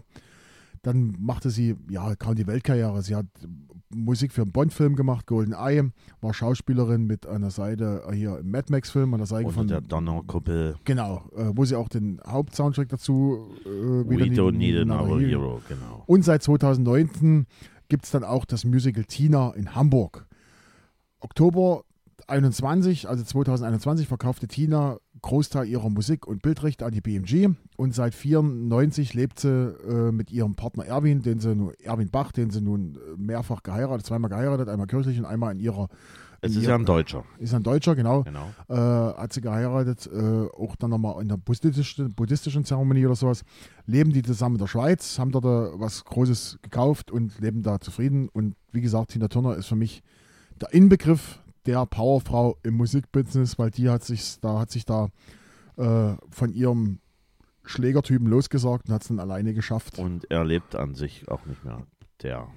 Dann 0.83 1.17
machte 1.19 1.51
sie, 1.51 1.77
ja, 1.91 2.15
kam 2.17 2.35
die 2.37 2.47
Weltkarriere. 2.47 3.03
Sie 3.03 3.15
hat 3.15 3.27
Musik 3.93 4.33
für 4.33 4.43
einen 4.43 4.53
Bond-Film 4.53 4.95
gemacht, 4.95 5.27
Golden 5.27 5.53
Eye, 5.53 5.91
war 6.21 6.33
Schauspielerin 6.33 7.07
mit 7.07 7.27
einer 7.27 7.51
Seite 7.51 8.03
hier 8.13 8.39
im 8.39 8.51
Mad 8.51 8.67
Max-Film 8.71 9.13
an 9.15 9.19
der 9.19 9.27
Seite 9.27 9.47
Unter 9.47 9.59
von 9.59 9.69
der 9.69 9.81
Donnerkuppel. 9.81 10.77
Genau, 10.85 11.25
äh, 11.37 11.51
wo 11.55 11.65
sie 11.65 11.75
auch 11.77 11.89
den 11.89 12.21
Hauptsoundtrack 12.27 12.89
dazu 12.89 13.49
äh, 13.65 13.69
We 13.69 14.15
don't 14.17 14.53
need 14.53 14.77
another 14.77 15.19
Hero. 15.19 15.19
hero, 15.19 15.61
genau. 15.69 16.05
Und 16.07 16.25
seit 16.25 16.43
2019 16.43 17.47
gibt 17.89 18.05
es 18.05 18.13
dann 18.13 18.23
auch 18.23 18.45
das 18.45 18.65
Musical 18.65 19.05
Tina 19.05 19.51
in 19.51 19.75
Hamburg. 19.75 20.27
Oktober 21.19 21.83
21, 22.29 23.09
also 23.09 23.25
2021, 23.25 24.07
verkaufte 24.07 24.47
Tina 24.47 24.99
Großteil 25.23 25.67
ihrer 25.67 25.91
Musik 25.91 26.27
und 26.27 26.43
Bildrechte 26.43 26.85
an 26.85 26.93
die 26.93 27.01
BMG 27.01 27.49
und 27.77 27.95
seit 27.95 28.15
94 28.15 29.15
lebt 29.15 29.41
sie 29.41 29.49
äh, 29.49 30.13
mit 30.13 30.31
ihrem 30.31 30.55
Partner 30.55 30.85
Erwin, 30.87 31.23
den 31.23 31.41
sie 31.41 31.55
nun, 31.55 31.73
Erwin 31.83 32.11
Bach, 32.11 32.33
den 32.33 32.51
sie 32.51 32.61
nun 32.61 32.97
äh, 32.97 33.17
mehrfach 33.17 33.63
geheiratet, 33.63 34.07
zweimal 34.07 34.31
geheiratet, 34.31 34.69
einmal 34.69 34.87
kirchlich 34.87 35.19
und 35.19 35.25
einmal 35.25 35.53
in 35.53 35.61
ihrer 35.61 35.89
Es 36.41 36.55
in 36.55 36.61
ist 36.63 36.67
ja 36.67 36.75
ein 36.75 36.85
Deutscher, 36.85 37.25
ist 37.39 37.55
ein 37.55 37.63
Deutscher, 37.63 37.95
genau 37.95 38.23
genau. 38.23 38.51
äh, 38.69 38.75
hat 38.75 39.33
sie 39.33 39.41
geheiratet, 39.41 40.09
äh, 40.13 40.47
auch 40.57 40.77
dann 40.77 40.91
nochmal 40.91 41.21
in 41.23 41.29
der 41.29 41.37
buddhistischen, 41.37 42.15
buddhistischen 42.15 42.65
Zeremonie 42.65 43.07
oder 43.07 43.17
sowas. 43.17 43.43
Leben 43.87 44.13
die 44.13 44.23
zusammen 44.23 44.57
in 44.57 44.61
der 44.61 44.69
Schweiz, 44.69 45.19
haben 45.19 45.33
dort 45.33 45.45
äh, 45.45 45.81
was 45.81 46.05
Großes 46.05 46.59
gekauft 46.63 47.11
und 47.11 47.39
leben 47.41 47.63
da 47.63 47.81
zufrieden. 47.81 48.29
Und 48.29 48.55
wie 48.73 48.81
gesagt, 48.81 49.11
Tina 49.11 49.29
Turner 49.29 49.57
ist 49.57 49.67
für 49.67 49.77
mich 49.77 50.03
der 50.61 50.73
Inbegriff 50.73 51.40
der 51.67 51.87
Powerfrau 51.87 52.57
im 52.63 52.75
Musikbusiness, 52.75 53.59
weil 53.59 53.71
die 53.71 53.89
hat 53.89 54.05
sich 54.05 54.41
da, 54.41 54.61
hat 54.61 54.71
sich 54.71 54.85
da 54.85 55.09
äh, 55.77 56.15
von 56.31 56.53
ihrem 56.53 57.01
Schlägertypen 57.65 58.27
losgesagt 58.27 58.89
und 58.89 58.95
hat 58.95 59.03
es 59.03 59.09
dann 59.09 59.21
alleine 59.21 59.55
geschafft. 59.55 59.99
Und 59.99 60.31
er 60.31 60.45
lebt 60.45 60.75
an 60.75 60.95
sich 60.95 61.29
auch 61.29 61.45
nicht 61.47 61.65
mehr. 61.65 61.83
Der 62.23 62.49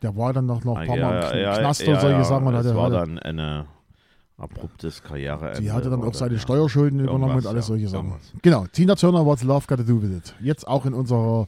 Der 0.00 0.16
war 0.16 0.32
dann 0.32 0.46
noch, 0.46 0.64
noch 0.64 0.76
ein 0.76 0.86
paar 0.86 0.96
Mal 0.96 1.32
im 1.32 1.40
ja, 1.40 1.58
Knast 1.58 1.82
ja, 1.82 1.92
oder 1.92 2.00
solche 2.00 2.16
ja, 2.18 2.24
Sachen. 2.24 2.46
Und 2.46 2.54
hatte, 2.54 2.74
war 2.74 2.84
hatte, 2.84 2.94
dann 2.94 3.18
eine 3.18 3.66
abruptes 4.38 5.02
Karriere. 5.02 5.52
die 5.60 5.70
hatte 5.70 5.90
dann 5.90 6.02
auch 6.02 6.14
seine 6.14 6.34
ja. 6.34 6.40
Steuerschulden 6.40 7.00
übernommen 7.00 7.36
und 7.36 7.46
alles 7.46 7.66
ja, 7.66 7.68
solche 7.68 7.88
Sachen. 7.88 8.06
irgendwas. 8.06 8.32
Genau, 8.42 8.66
Tina 8.66 8.94
Turner, 8.94 9.24
What's 9.24 9.44
Love 9.44 9.66
Gotta 9.68 9.82
Do 9.84 10.02
With 10.02 10.10
It. 10.10 10.34
Jetzt 10.40 10.66
auch 10.66 10.86
in 10.86 10.94
unserer 10.94 11.46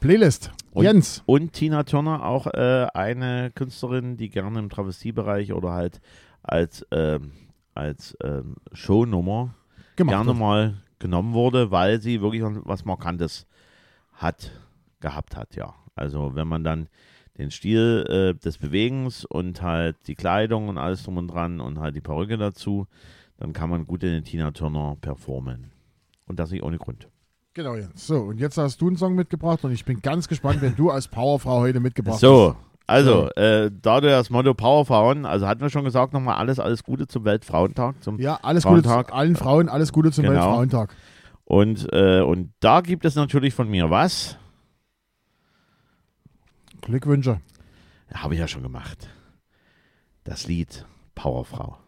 Playlist. 0.00 0.52
Und- 0.72 0.84
Jens, 0.84 1.22
Und 1.26 1.52
Tina 1.52 1.84
Turner 1.84 2.24
auch 2.24 2.46
äh, 2.48 2.86
eine 2.94 3.50
Künstlerin, 3.54 4.16
die 4.16 4.28
gerne 4.28 4.58
im 4.58 4.68
Travestiebereich 4.70 5.52
oder 5.52 5.70
halt 5.72 6.00
als, 6.42 6.84
ähm, 6.90 7.32
als 7.74 8.16
ähm, 8.22 8.56
Shownummer 8.72 9.54
gemacht. 9.96 10.14
gerne 10.14 10.26
wird. 10.28 10.38
mal 10.38 10.74
genommen 10.98 11.32
wurde, 11.32 11.70
weil 11.70 12.00
sie 12.00 12.20
wirklich 12.20 12.42
was 12.44 12.84
Markantes 12.84 13.46
hat, 14.14 14.50
gehabt 15.00 15.36
hat, 15.36 15.54
ja. 15.56 15.74
Also 15.94 16.34
wenn 16.34 16.48
man 16.48 16.64
dann 16.64 16.88
den 17.38 17.50
Stil 17.50 18.04
äh, 18.36 18.38
des 18.40 18.58
Bewegens 18.58 19.24
und 19.24 19.62
halt 19.62 19.96
die 20.06 20.14
Kleidung 20.14 20.68
und 20.68 20.78
alles 20.78 21.02
drum 21.04 21.16
und 21.16 21.28
dran 21.28 21.60
und 21.60 21.78
halt 21.78 21.94
die 21.96 22.00
Perücke 22.00 22.36
dazu, 22.36 22.86
dann 23.36 23.52
kann 23.52 23.70
man 23.70 23.86
gut 23.86 24.02
in 24.04 24.10
den 24.10 24.24
Tina 24.24 24.50
Turner 24.52 24.96
performen. 25.00 25.72
Und 26.26 26.38
das 26.38 26.50
nicht 26.50 26.62
ohne 26.62 26.78
Grund. 26.78 27.08
Genau, 27.54 27.76
Jens. 27.76 28.06
So, 28.06 28.18
und 28.20 28.38
jetzt 28.38 28.58
hast 28.58 28.80
du 28.80 28.88
einen 28.88 28.96
Song 28.96 29.14
mitgebracht 29.14 29.64
und 29.64 29.70
ich 29.70 29.84
bin 29.84 30.00
ganz 30.02 30.26
gespannt, 30.26 30.60
wenn 30.60 30.74
du 30.74 30.90
als 30.90 31.06
Powerfrau 31.06 31.60
heute 31.60 31.78
mitgebracht 31.78 32.18
So, 32.18 32.56
also, 32.86 33.30
äh, 33.36 33.70
da 33.80 34.00
du 34.00 34.08
das 34.08 34.28
Motto 34.28 34.52
Powerfrauen, 34.54 35.24
also 35.24 35.46
hatten 35.46 35.60
wir 35.62 35.70
schon 35.70 35.84
gesagt, 35.84 36.12
nochmal 36.12 36.36
alles, 36.36 36.58
alles 36.58 36.82
Gute 36.82 37.06
zum 37.06 37.24
Weltfrauentag. 37.24 38.02
Zum, 38.02 38.16
hast. 38.16 38.22
Ja, 38.24 38.38
alles 38.42 38.64
Gute 38.64 38.82
zu 38.82 38.90
allen 38.90 39.36
Frauen, 39.36 39.68
alles 39.68 39.92
Gute 39.92 40.10
zum 40.10 40.24
Genau. 40.24 40.34
Weltfrauentag. 40.34 40.94
und, 41.44 41.86
äh, 41.92 42.20
und 42.22 42.52
da 42.60 42.80
gibt 42.80 43.04
es 43.04 43.14
natürlich 43.14 43.54
von 43.54 43.70
mir 43.70 43.88
was. 43.88 44.36
Glückwünsche. 46.82 47.40
Habe 48.12 48.34
ich 48.34 48.40
ja 48.40 48.48
schon 48.48 48.62
gemacht. 48.62 49.08
Das 50.24 50.46
Lied 50.46 50.84
Powerfrau. 51.14 51.78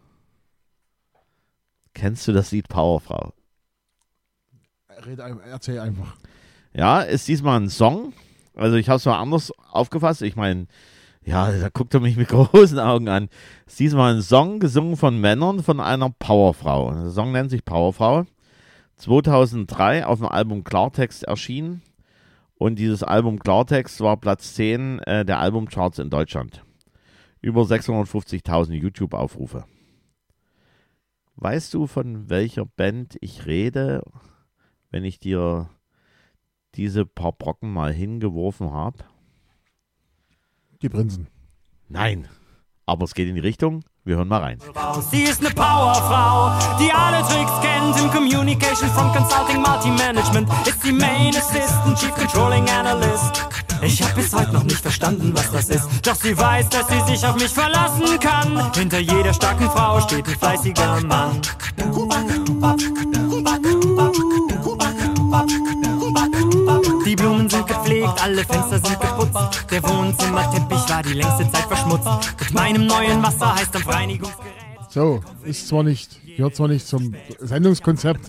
Kennst 1.93 2.27
du 2.27 2.31
das 2.31 2.51
Lied 2.51 2.67
Powerfrau? 2.69 3.33
Red, 5.05 5.19
erzähl 5.19 5.79
einfach. 5.79 6.15
Ja, 6.73 7.01
ist 7.01 7.27
diesmal 7.27 7.59
ein 7.59 7.69
Song. 7.69 8.13
Also 8.55 8.75
ich 8.77 8.89
habe 8.89 8.97
es 8.97 9.05
mal 9.05 9.19
anders 9.19 9.51
aufgefasst. 9.71 10.21
Ich 10.21 10.35
meine, 10.35 10.67
ja, 11.23 11.51
da 11.51 11.69
guckt 11.69 11.93
er 11.93 11.99
mich 11.99 12.17
mit 12.17 12.27
großen 12.29 12.79
Augen 12.79 13.09
an. 13.09 13.29
Ist 13.65 13.79
diesmal 13.79 14.15
ein 14.15 14.21
Song 14.21 14.59
gesungen 14.59 14.97
von 14.97 15.19
Männern 15.19 15.63
von 15.63 15.79
einer 15.79 16.09
Powerfrau. 16.09 16.91
Der 16.93 17.09
Song 17.11 17.31
nennt 17.31 17.49
sich 17.49 17.65
Powerfrau. 17.65 18.25
2003 18.97 20.05
auf 20.05 20.19
dem 20.19 20.27
Album 20.27 20.63
Klartext 20.63 21.23
erschienen. 21.23 21.81
Und 22.55 22.79
dieses 22.79 23.03
Album 23.03 23.39
Klartext 23.39 24.01
war 24.01 24.17
Platz 24.17 24.55
10 24.55 24.99
äh, 24.99 25.25
der 25.25 25.39
Albumcharts 25.39 25.99
in 25.99 26.09
Deutschland. 26.09 26.63
Über 27.41 27.61
650.000 27.61 28.73
YouTube-Aufrufe. 28.73 29.65
Weißt 31.35 31.71
du, 31.75 31.85
von 31.85 32.29
welcher 32.29 32.65
Band 32.65 33.15
ich 33.21 33.45
rede, 33.45 34.01
wenn 34.89 35.03
ich 35.03 35.19
dir 35.19 35.69
diese 36.75 37.05
paar 37.05 37.31
Brocken 37.31 37.71
mal 37.71 37.91
hingeworfen 37.91 38.71
habe? 38.71 38.99
Die 40.81 40.89
Prinzen. 40.89 41.27
Nein. 41.89 42.27
Aber 42.85 43.03
es 43.03 43.13
geht 43.13 43.27
in 43.27 43.35
die 43.35 43.41
Richtung. 43.41 43.83
Wir 44.05 44.15
hören 44.15 44.29
mal 44.29 44.41
rein. 44.41 44.59
Sie 45.11 45.23
ist 45.23 45.41
eine 45.41 45.53
Powerfrau, 45.53 46.77
die 46.79 46.89
alle 46.93 47.21
Tricks 47.27 47.51
kennt 47.61 47.99
im 47.99 48.09
Communication 48.09 48.89
from 48.91 49.11
Consulting 49.11 49.61
Multi-Management. 49.61 50.49
Ist 50.65 50.81
sie 50.81 50.93
Main 50.93 51.35
Assistant, 51.35 51.97
Chief 51.97 52.13
Controlling 52.15 52.69
Analyst. 52.69 53.45
Ich 53.81 54.01
hab 54.01 54.15
bis 54.15 54.33
heute 54.33 54.53
noch 54.53 54.63
nicht 54.63 54.79
verstanden, 54.79 55.33
was 55.35 55.51
das 55.51 55.69
ist. 55.69 56.07
Doch 56.07 56.15
sie 56.15 56.37
weiß, 56.37 56.69
dass 56.69 56.87
sie 56.87 57.01
sich 57.01 57.25
auf 57.25 57.35
mich 57.35 57.51
verlassen 57.51 58.17
kann. 58.19 58.73
Hinter 58.73 58.99
jeder 58.99 59.33
starken 59.33 59.69
Frau 59.69 59.99
steht 59.99 60.25
ein 60.25 60.35
fleißiger 60.35 61.01
Mann. 61.01 61.41
Alle 68.27 68.43
Fenster 68.43 68.77
sind 68.79 68.99
geputzt. 68.99 69.71
Der 69.71 69.81
Wohnzimmerteppich 69.83 70.89
war 70.89 71.01
die 71.01 71.13
längste 71.13 71.49
Zeit 71.49 71.63
verschmutzt. 71.63 72.07
Mit 72.41 72.53
meinem 72.53 72.85
neuen 72.85 73.23
Wasser 73.23 73.55
heißt 73.55 73.73
am 73.73 73.83
Reinigungsgerät. 73.83 74.51
So, 74.89 75.21
ist 75.45 75.65
zwar 75.69 75.83
nicht, 75.83 76.19
gehört 76.35 76.53
zwar 76.55 76.67
nicht 76.67 76.85
zum 76.85 77.15
Sendungskonzept. 77.39 78.19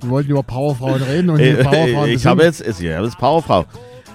Wir 0.00 0.10
wollten 0.10 0.30
über 0.30 0.42
Powerfrauen 0.42 1.02
reden 1.02 1.30
und 1.30 1.38
die 1.38 1.44
Äh, 1.44 1.64
Powerfrauen 1.64 2.10
ich 2.10 2.26
habe 2.26 2.42
jetzt, 2.42 2.60
ist, 2.60 2.80
ja, 2.82 3.00
das 3.00 3.10
ist 3.10 3.18
Powerfrau. 3.18 3.64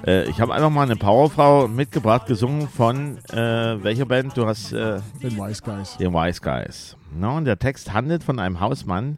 Äh, 0.06 0.30
ich 0.30 0.40
habe 0.40 0.54
einfach 0.54 0.70
mal 0.70 0.84
eine 0.84 0.96
Powerfrau 0.96 1.68
mitgebracht, 1.68 2.28
gesungen 2.28 2.68
von 2.70 3.18
äh, 3.30 3.84
welcher 3.84 4.06
Band? 4.06 4.38
Du 4.38 4.46
hast 4.46 4.72
äh, 4.72 5.00
den 5.24 5.36
Wise 5.36 5.64
Guys. 5.64 5.98
den 5.98 6.14
Wise 6.14 6.42
Guys. 6.42 6.96
Na, 7.18 7.38
und 7.38 7.46
der 7.46 7.58
Text 7.58 7.92
handelt 7.92 8.24
von 8.24 8.38
einem 8.38 8.60
Hausmann, 8.60 9.18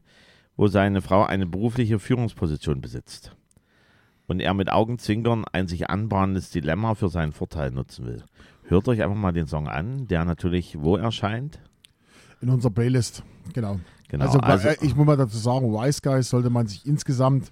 wo 0.56 0.68
seine 0.68 1.02
Frau 1.02 1.26
eine 1.26 1.46
berufliche 1.46 2.00
Führungsposition 2.00 2.80
besitzt. 2.80 3.34
Und 4.30 4.40
er 4.40 4.54
mit 4.54 4.72
Augenzwinkern 4.72 5.44
ein 5.52 5.68
sich 5.68 5.90
anbahnendes 5.90 6.52
Dilemma 6.52 6.94
für 6.94 7.10
seinen 7.10 7.32
Vorteil 7.34 7.72
nutzen 7.72 8.06
will. 8.06 8.24
Hört 8.66 8.88
euch 8.88 9.02
einfach 9.02 9.18
mal 9.18 9.32
den 9.32 9.48
Song 9.48 9.68
an, 9.68 10.08
der 10.08 10.24
natürlich 10.24 10.78
wo 10.80 10.96
erscheint. 10.98 11.60
In 12.40 12.50
unserer 12.50 12.72
Playlist. 12.72 13.24
Genau. 13.54 13.80
Genau, 14.08 14.26
also, 14.26 14.40
also- 14.40 14.68
äh, 14.70 14.78
ich 14.82 14.96
muss 14.96 15.06
mal 15.06 15.18
dazu 15.18 15.38
sagen, 15.38 15.74
Wise 15.74 16.00
Guys 16.04 16.30
sollte 16.30 16.50
man 16.52 16.68
sich 16.68 16.86
insgesamt 16.86 17.52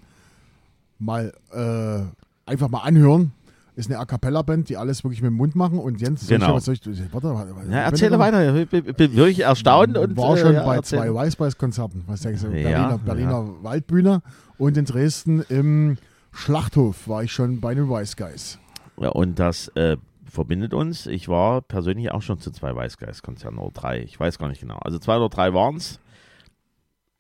mal 1.00 1.34
äh, 1.52 2.50
einfach 2.50 2.70
mal 2.70 2.80
anhören. 2.82 3.32
Ist 3.76 3.90
eine 3.92 4.00
A 4.00 4.06
Cappella-Band, 4.06 4.70
die 4.70 4.78
alles 4.78 5.04
wirklich 5.04 5.22
mit 5.22 5.30
dem 5.30 5.36
Mund 5.38 5.56
machen. 5.56 5.78
Und 5.78 6.02
Jens, 6.02 6.26
soll 6.28 6.38
Genau. 6.38 6.50
ich, 6.50 6.56
was 6.56 6.66
soll 6.66 6.74
ich, 6.76 7.14
warte, 7.14 7.34
warte, 7.34 7.56
warte, 7.56 7.70
Ja, 7.72 7.78
erzähle 7.80 8.18
weiter. 8.18 8.56
Ich 8.56 8.70
bin, 8.70 8.84
bin 8.84 9.16
wirklich 9.16 9.42
erstaunt 9.42 9.98
und 9.98 10.18
war 10.18 10.36
äh, 10.36 10.40
schon 10.40 10.54
ja, 10.54 10.64
bei 10.66 10.76
erzähl. 10.78 11.00
zwei 11.00 11.14
Weißbeiß-Konzerten, 11.14 12.04
was 12.08 12.22
denkst 12.22 12.42
du, 12.42 12.48
Ja, 12.48 12.54
Berliner. 12.54 12.98
Berliner 13.00 13.64
Waldbühne 13.64 14.22
und 14.58 14.78
in 14.78 14.86
Dresden 14.86 15.42
im 15.50 15.98
Schlachthof 16.38 17.08
war 17.08 17.24
ich 17.24 17.32
schon 17.32 17.60
bei 17.60 17.74
den 17.74 17.90
Wise 17.90 18.16
Guys. 18.16 18.60
Ja, 19.00 19.10
und 19.10 19.40
das 19.40 19.70
äh, 19.70 19.98
verbindet 20.26 20.74
uns. 20.74 21.08
Ich 21.08 21.28
war 21.28 21.62
persönlich 21.62 22.12
auch 22.12 22.22
schon 22.22 22.40
zu 22.40 22.52
zwei 22.52 22.76
Weißgeist-Konzerten 22.76 23.58
oder 23.58 23.72
drei. 23.72 24.02
Ich 24.04 24.20
weiß 24.20 24.38
gar 24.38 24.48
nicht 24.48 24.62
genau. 24.62 24.78
Also 24.78 25.00
zwei 25.00 25.18
oder 25.18 25.30
drei 25.30 25.54
waren 25.54 25.78
es. 25.78 26.00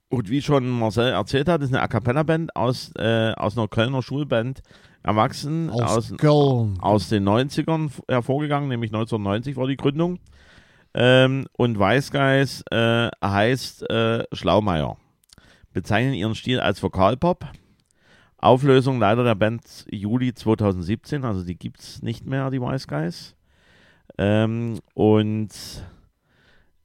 Und 0.09 0.29
wie 0.29 0.41
schon 0.41 0.69
Marcel 0.69 1.11
erzählt 1.13 1.49
hat, 1.49 1.61
ist 1.63 1.69
eine 1.73 1.81
A 1.81 1.87
Cappella-Band 1.87 2.55
aus, 2.55 2.91
äh, 2.95 3.33
aus 3.35 3.57
einer 3.57 3.67
Kölner 3.67 4.03
Schulband 4.03 4.61
erwachsen 5.03 5.71
Aus, 5.71 6.11
aus, 6.11 6.17
Köln. 6.17 6.77
aus 6.79 7.09
den 7.09 7.27
90ern 7.27 7.89
hervorgegangen, 8.07 8.69
nämlich 8.69 8.91
1990 8.91 9.57
war 9.57 9.67
die 9.67 9.77
Gründung. 9.77 10.19
Ähm, 10.93 11.47
und 11.53 11.77
Weißgeist 11.77 12.71
äh, 12.71 13.09
heißt 13.23 13.89
äh, 13.89 14.23
Schlaumeier. 14.31 14.97
Bezeichnen 15.73 16.13
ihren 16.13 16.35
Stil 16.35 16.59
als 16.59 16.81
Vokalpop. 16.83 17.45
Auflösung 18.39 18.99
leider 18.99 19.23
der 19.23 19.35
Band 19.35 19.85
Juli 19.89 20.33
2017, 20.33 21.25
also 21.25 21.43
die 21.43 21.57
gibt 21.57 21.79
es 21.79 22.01
nicht 22.01 22.25
mehr, 22.25 22.49
die 22.51 22.61
Weißgeist. 22.61 23.35
Ähm, 24.17 24.79
und 24.93 25.49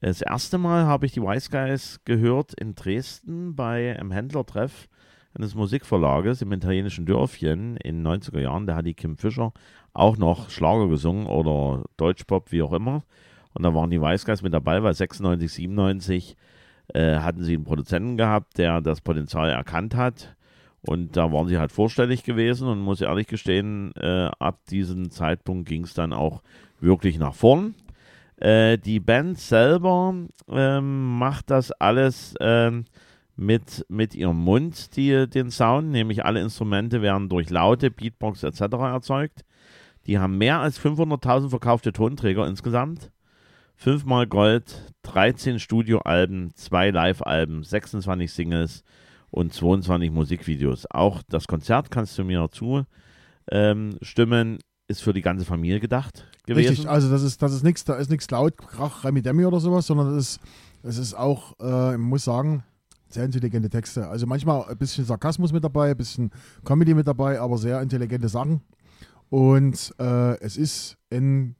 das 0.00 0.20
erste 0.20 0.58
Mal 0.58 0.86
habe 0.86 1.06
ich 1.06 1.12
die 1.12 1.22
Weißgeist 1.22 2.04
gehört 2.04 2.54
in 2.54 2.74
Dresden 2.74 3.54
bei 3.54 3.96
einem 3.96 4.10
Händlertreff 4.10 4.88
eines 5.34 5.54
Musikverlages 5.54 6.42
im 6.42 6.52
italienischen 6.52 7.06
Dörfchen 7.06 7.76
in 7.76 8.02
den 8.02 8.06
90er 8.06 8.40
Jahren. 8.40 8.66
Da 8.66 8.76
hat 8.76 8.86
die 8.86 8.94
Kim 8.94 9.16
Fischer 9.16 9.52
auch 9.94 10.16
noch 10.16 10.50
Schlager 10.50 10.88
gesungen 10.88 11.26
oder 11.26 11.84
Deutschpop, 11.96 12.50
wie 12.52 12.62
auch 12.62 12.72
immer. 12.72 13.04
Und 13.54 13.62
da 13.62 13.74
waren 13.74 13.90
die 13.90 14.00
Weißgeist 14.00 14.42
mit 14.42 14.54
dabei, 14.54 14.82
weil 14.82 14.94
96, 14.94 15.52
97 15.52 16.36
äh, 16.94 17.16
hatten 17.16 17.42
sie 17.42 17.54
einen 17.54 17.64
Produzenten 17.64 18.16
gehabt, 18.16 18.58
der 18.58 18.80
das 18.80 19.00
Potenzial 19.00 19.50
erkannt 19.50 19.94
hat. 19.94 20.34
Und 20.82 21.16
da 21.16 21.32
waren 21.32 21.46
sie 21.46 21.58
halt 21.58 21.70
vorstellig 21.70 22.24
gewesen 22.24 22.66
und 22.66 22.80
muss 22.80 23.00
ehrlich 23.00 23.28
gestehen, 23.28 23.92
äh, 23.96 24.30
ab 24.38 24.58
diesem 24.68 25.10
Zeitpunkt 25.10 25.68
ging 25.68 25.84
es 25.84 25.94
dann 25.94 26.12
auch 26.12 26.42
wirklich 26.80 27.18
nach 27.18 27.34
vorn. 27.34 27.74
Äh, 28.36 28.78
die 28.78 28.98
Band 28.98 29.38
selber 29.38 30.14
ähm, 30.48 31.18
macht 31.18 31.50
das 31.50 31.70
alles 31.70 32.34
ähm, 32.40 32.86
mit, 33.36 33.86
mit 33.88 34.16
ihrem 34.16 34.38
Mund, 34.38 34.96
die, 34.96 35.28
den 35.28 35.52
Sound, 35.52 35.90
nämlich 35.90 36.24
alle 36.24 36.40
Instrumente 36.40 37.00
werden 37.00 37.28
durch 37.28 37.50
Laute, 37.50 37.92
Beatbox 37.92 38.42
etc. 38.42 38.60
erzeugt. 38.60 39.44
Die 40.06 40.18
haben 40.18 40.38
mehr 40.38 40.58
als 40.58 40.80
500.000 40.80 41.50
verkaufte 41.50 41.92
Tonträger 41.92 42.46
insgesamt. 42.46 43.12
Fünfmal 43.76 44.26
Gold, 44.26 44.92
13 45.04 45.60
Studioalben, 45.60 46.52
zwei 46.54 46.90
Live-Alben, 46.90 47.62
26 47.62 48.32
Singles 48.32 48.82
und 49.32 49.52
22 49.52 50.12
Musikvideos. 50.12 50.86
Auch 50.90 51.22
das 51.28 51.48
Konzert 51.48 51.90
kannst 51.90 52.16
du 52.18 52.24
mir 52.24 52.48
zustimmen, 52.52 52.86
ähm, 53.50 53.96
stimmen, 54.02 54.58
ist 54.86 55.02
für 55.02 55.12
die 55.12 55.22
ganze 55.22 55.44
Familie 55.44 55.80
gedacht 55.80 56.26
gewesen. 56.46 56.68
Richtig, 56.68 56.88
also 56.88 57.10
das 57.10 57.22
ist, 57.22 57.42
das 57.42 57.52
ist 57.52 57.64
nichts, 57.64 57.84
da 57.84 57.94
ist 57.94 58.10
nichts 58.10 58.30
laut, 58.30 58.56
Krach, 58.58 59.04
Remi 59.04 59.22
Demi 59.22 59.44
oder 59.44 59.58
sowas, 59.58 59.86
sondern 59.86 60.14
das 60.14 60.34
ist, 60.34 60.40
das 60.82 60.98
ist 60.98 61.14
auch, 61.14 61.58
äh, 61.60 61.94
ich 61.94 61.98
muss 61.98 62.24
sagen, 62.24 62.62
sehr 63.08 63.24
intelligente 63.24 63.70
Texte. 63.70 64.06
Also 64.08 64.26
manchmal 64.26 64.64
ein 64.68 64.76
bisschen 64.76 65.04
Sarkasmus 65.04 65.52
mit 65.52 65.64
dabei, 65.64 65.90
ein 65.90 65.96
bisschen 65.96 66.30
Comedy 66.64 66.94
mit 66.94 67.06
dabei, 67.06 67.40
aber 67.40 67.58
sehr 67.58 67.80
intelligente 67.80 68.28
Sachen. 68.28 68.62
Und 69.28 69.94
äh, 69.98 70.38
es 70.40 70.56
ist 70.56 70.98
in, 71.10 71.56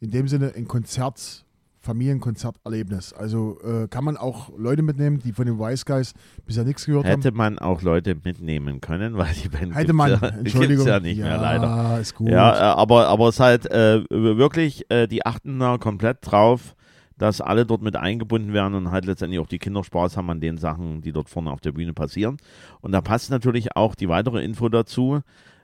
in 0.00 0.10
dem 0.10 0.28
Sinne 0.28 0.52
ein 0.54 0.68
Konzert, 0.68 1.46
Familienkonzerterlebnis. 1.84 3.12
Also 3.12 3.58
äh, 3.62 3.88
kann 3.88 4.04
man 4.04 4.16
auch 4.16 4.50
Leute 4.56 4.82
mitnehmen, 4.82 5.20
die 5.24 5.32
von 5.32 5.46
den 5.46 5.58
Wise 5.58 5.84
Guys 5.84 6.14
bisher 6.46 6.64
nichts 6.64 6.86
gehört 6.86 7.04
Hätte 7.04 7.28
haben. 7.28 7.36
man 7.36 7.58
auch 7.58 7.82
Leute 7.82 8.16
mitnehmen 8.22 8.80
können, 8.80 9.16
weil 9.18 9.32
die 9.42 9.48
Band 9.48 9.74
Hätte 9.74 9.92
man, 9.92 10.10
ja, 10.10 10.28
Entschuldigung. 10.28 10.86
ja 10.86 11.00
nicht 11.00 11.18
mehr, 11.20 11.36
leider. 11.38 12.00
ist 12.00 12.14
gut. 12.14 12.28
Ja, 12.28 12.54
äh, 12.54 12.74
aber, 12.74 13.08
aber 13.08 13.28
es 13.28 13.36
ist 13.36 13.40
halt 13.40 13.70
äh, 13.70 14.02
wirklich, 14.10 14.90
äh, 14.90 15.06
die 15.06 15.24
achten 15.24 15.58
da 15.58 15.78
komplett 15.78 16.18
drauf, 16.22 16.74
dass 17.16 17.40
alle 17.40 17.64
dort 17.64 17.82
mit 17.82 17.96
eingebunden 17.96 18.52
werden 18.52 18.74
und 18.74 18.90
halt 18.90 19.04
letztendlich 19.04 19.40
auch 19.40 19.46
die 19.46 19.58
Kinder 19.58 19.84
Spaß 19.84 20.16
haben 20.16 20.30
an 20.30 20.40
den 20.40 20.58
Sachen, 20.58 21.00
die 21.02 21.12
dort 21.12 21.28
vorne 21.28 21.52
auf 21.52 21.60
der 21.60 21.72
Bühne 21.72 21.92
passieren. 21.92 22.38
Und 22.80 22.92
da 22.92 23.00
passt 23.00 23.30
natürlich 23.30 23.76
auch 23.76 23.94
die 23.94 24.08
weitere 24.08 24.42
Info 24.42 24.68
dazu. 24.68 25.20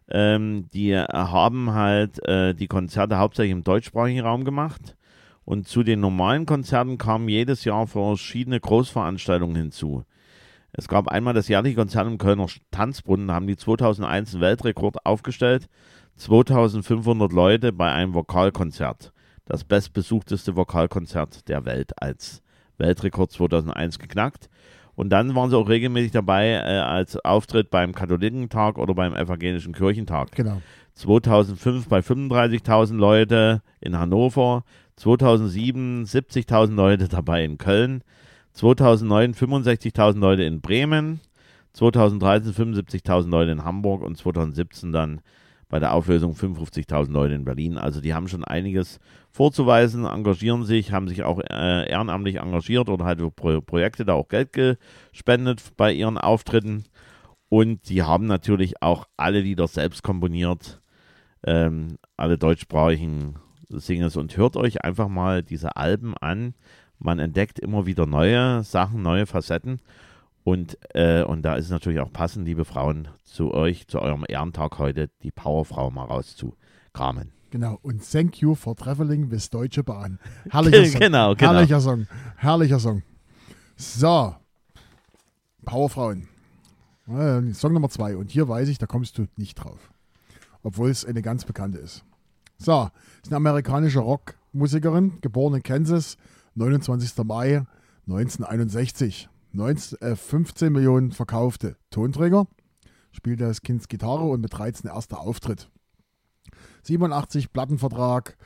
Ähm, 0.08 0.66
die 0.72 0.96
haben 0.96 1.72
halt 1.72 2.24
äh, 2.26 2.54
die 2.54 2.66
Konzerte 2.66 3.18
hauptsächlich 3.18 3.52
im 3.52 3.64
deutschsprachigen 3.64 4.20
Raum 4.20 4.44
gemacht. 4.44 4.96
Und 5.50 5.66
zu 5.66 5.82
den 5.82 5.98
normalen 5.98 6.46
Konzerten 6.46 6.96
kamen 6.96 7.28
jedes 7.28 7.64
Jahr 7.64 7.88
verschiedene 7.88 8.60
Großveranstaltungen 8.60 9.56
hinzu. 9.56 10.04
Es 10.70 10.86
gab 10.86 11.08
einmal 11.08 11.34
das 11.34 11.48
jährliche 11.48 11.74
Konzert 11.74 12.06
im 12.06 12.18
Kölner 12.18 12.46
Tanzbrunnen, 12.70 13.26
da 13.26 13.34
haben 13.34 13.48
die 13.48 13.56
2001 13.56 14.34
einen 14.34 14.42
Weltrekord 14.42 15.04
aufgestellt. 15.04 15.68
2500 16.14 17.32
Leute 17.32 17.72
bei 17.72 17.90
einem 17.90 18.14
Vokalkonzert. 18.14 19.12
Das 19.44 19.64
bestbesuchteste 19.64 20.54
Vokalkonzert 20.54 21.48
der 21.48 21.64
Welt 21.64 22.00
als 22.00 22.42
Weltrekord 22.78 23.32
2001 23.32 23.98
geknackt. 23.98 24.48
Und 24.94 25.10
dann 25.10 25.34
waren 25.34 25.50
sie 25.50 25.56
auch 25.56 25.68
regelmäßig 25.68 26.12
dabei 26.12 26.50
äh, 26.50 26.78
als 26.78 27.16
Auftritt 27.24 27.70
beim 27.70 27.92
Katholikentag 27.92 28.78
oder 28.78 28.94
beim 28.94 29.16
Evangelischen 29.16 29.72
Kirchentag. 29.72 30.30
Genau. 30.30 30.62
2005 30.94 31.88
bei 31.88 32.00
35.000 32.00 32.94
Leute 32.94 33.62
in 33.80 33.98
Hannover, 33.98 34.64
2007 35.00 36.04
70.000 36.04 36.74
Leute 36.74 37.08
dabei 37.08 37.42
in 37.42 37.56
Köln, 37.56 38.04
2009 38.52 39.32
65.000 39.32 40.18
Leute 40.18 40.42
in 40.42 40.60
Bremen, 40.60 41.20
2013 41.72 42.52
75.000 42.52 43.30
Leute 43.30 43.50
in 43.50 43.64
Hamburg 43.64 44.02
und 44.02 44.18
2017 44.18 44.92
dann 44.92 45.22
bei 45.70 45.78
der 45.78 45.94
Auflösung 45.94 46.34
55.000 46.34 47.10
Leute 47.12 47.32
in 47.32 47.46
Berlin. 47.46 47.78
Also 47.78 48.02
die 48.02 48.12
haben 48.12 48.28
schon 48.28 48.44
einiges 48.44 49.00
vorzuweisen, 49.30 50.04
engagieren 50.04 50.64
sich, 50.64 50.92
haben 50.92 51.08
sich 51.08 51.22
auch 51.22 51.40
äh, 51.48 51.88
ehrenamtlich 51.88 52.36
engagiert 52.36 52.90
oder 52.90 53.06
halt 53.06 53.20
für 53.20 53.30
Pro 53.30 53.62
Projekte 53.62 54.04
da 54.04 54.12
auch 54.12 54.28
Geld 54.28 54.52
gespendet 54.52 55.62
bei 55.78 55.94
ihren 55.94 56.18
Auftritten. 56.18 56.84
Und 57.48 57.88
die 57.88 58.02
haben 58.02 58.26
natürlich 58.26 58.82
auch 58.82 59.06
alle 59.16 59.40
Lieder 59.40 59.66
selbst 59.66 60.02
komponiert, 60.02 60.82
ähm, 61.46 61.96
alle 62.18 62.36
deutschsprachigen 62.36 63.36
Singles. 63.70 64.16
Und 64.16 64.36
hört 64.36 64.56
euch 64.56 64.84
einfach 64.84 65.08
mal 65.08 65.42
diese 65.42 65.76
Alben 65.76 66.16
an. 66.16 66.54
Man 66.98 67.18
entdeckt 67.18 67.58
immer 67.58 67.86
wieder 67.86 68.06
neue 68.06 68.62
Sachen, 68.62 69.02
neue 69.02 69.26
Facetten. 69.26 69.80
Und, 70.44 70.78
äh, 70.94 71.22
und 71.22 71.42
da 71.42 71.54
ist 71.54 71.66
es 71.66 71.70
natürlich 71.70 72.00
auch 72.00 72.12
passend, 72.12 72.46
liebe 72.46 72.64
Frauen, 72.64 73.08
zu 73.24 73.52
euch, 73.52 73.86
zu 73.86 74.00
eurem 74.00 74.24
Ehrentag 74.26 74.78
heute, 74.78 75.10
die 75.22 75.30
Powerfrau 75.30 75.90
mal 75.90 76.04
rauszukramen. 76.04 77.32
Genau. 77.50 77.78
Und 77.82 78.08
Thank 78.10 78.40
You 78.40 78.54
for 78.54 78.76
Traveling 78.76 79.30
with 79.30 79.50
Deutsche 79.50 79.82
Bahn. 79.82 80.18
Herrlicher 80.50 80.86
Song. 80.86 81.00
Genau, 81.00 81.34
genau. 81.34 81.52
Herrlicher 81.52 81.80
Song. 81.80 82.06
Herrlicher 82.36 82.78
Song. 82.78 83.02
So. 83.76 84.34
Powerfrauen. 85.64 86.28
Äh, 87.08 87.52
Song 87.52 87.72
Nummer 87.72 87.90
zwei. 87.90 88.16
Und 88.16 88.30
hier 88.30 88.48
weiß 88.48 88.68
ich, 88.68 88.78
da 88.78 88.86
kommst 88.86 89.18
du 89.18 89.26
nicht 89.36 89.56
drauf. 89.56 89.90
Obwohl 90.62 90.90
es 90.90 91.04
eine 91.04 91.22
ganz 91.22 91.44
bekannte 91.44 91.78
ist. 91.78 92.04
So. 92.60 92.90
Ist 93.22 93.28
eine 93.28 93.36
amerikanische 93.36 94.00
Rockmusikerin, 94.00 95.20
geboren 95.22 95.54
in 95.54 95.62
Kansas, 95.62 96.16
29. 96.54 97.24
Mai 97.24 97.64
1961. 98.06 99.28
19, 99.52 100.00
äh, 100.00 100.14
15 100.14 100.72
Millionen 100.72 101.10
verkaufte 101.10 101.76
Tonträger. 101.90 102.46
Spielte 103.12 103.46
als 103.46 103.62
Kind 103.62 103.88
Gitarre 103.88 104.24
und 104.24 104.42
mit 104.42 104.52
13 104.52 104.90
erster 104.90 105.20
Auftritt. 105.20 105.70
87 106.84 107.52
Plattenvertrag 107.52 108.36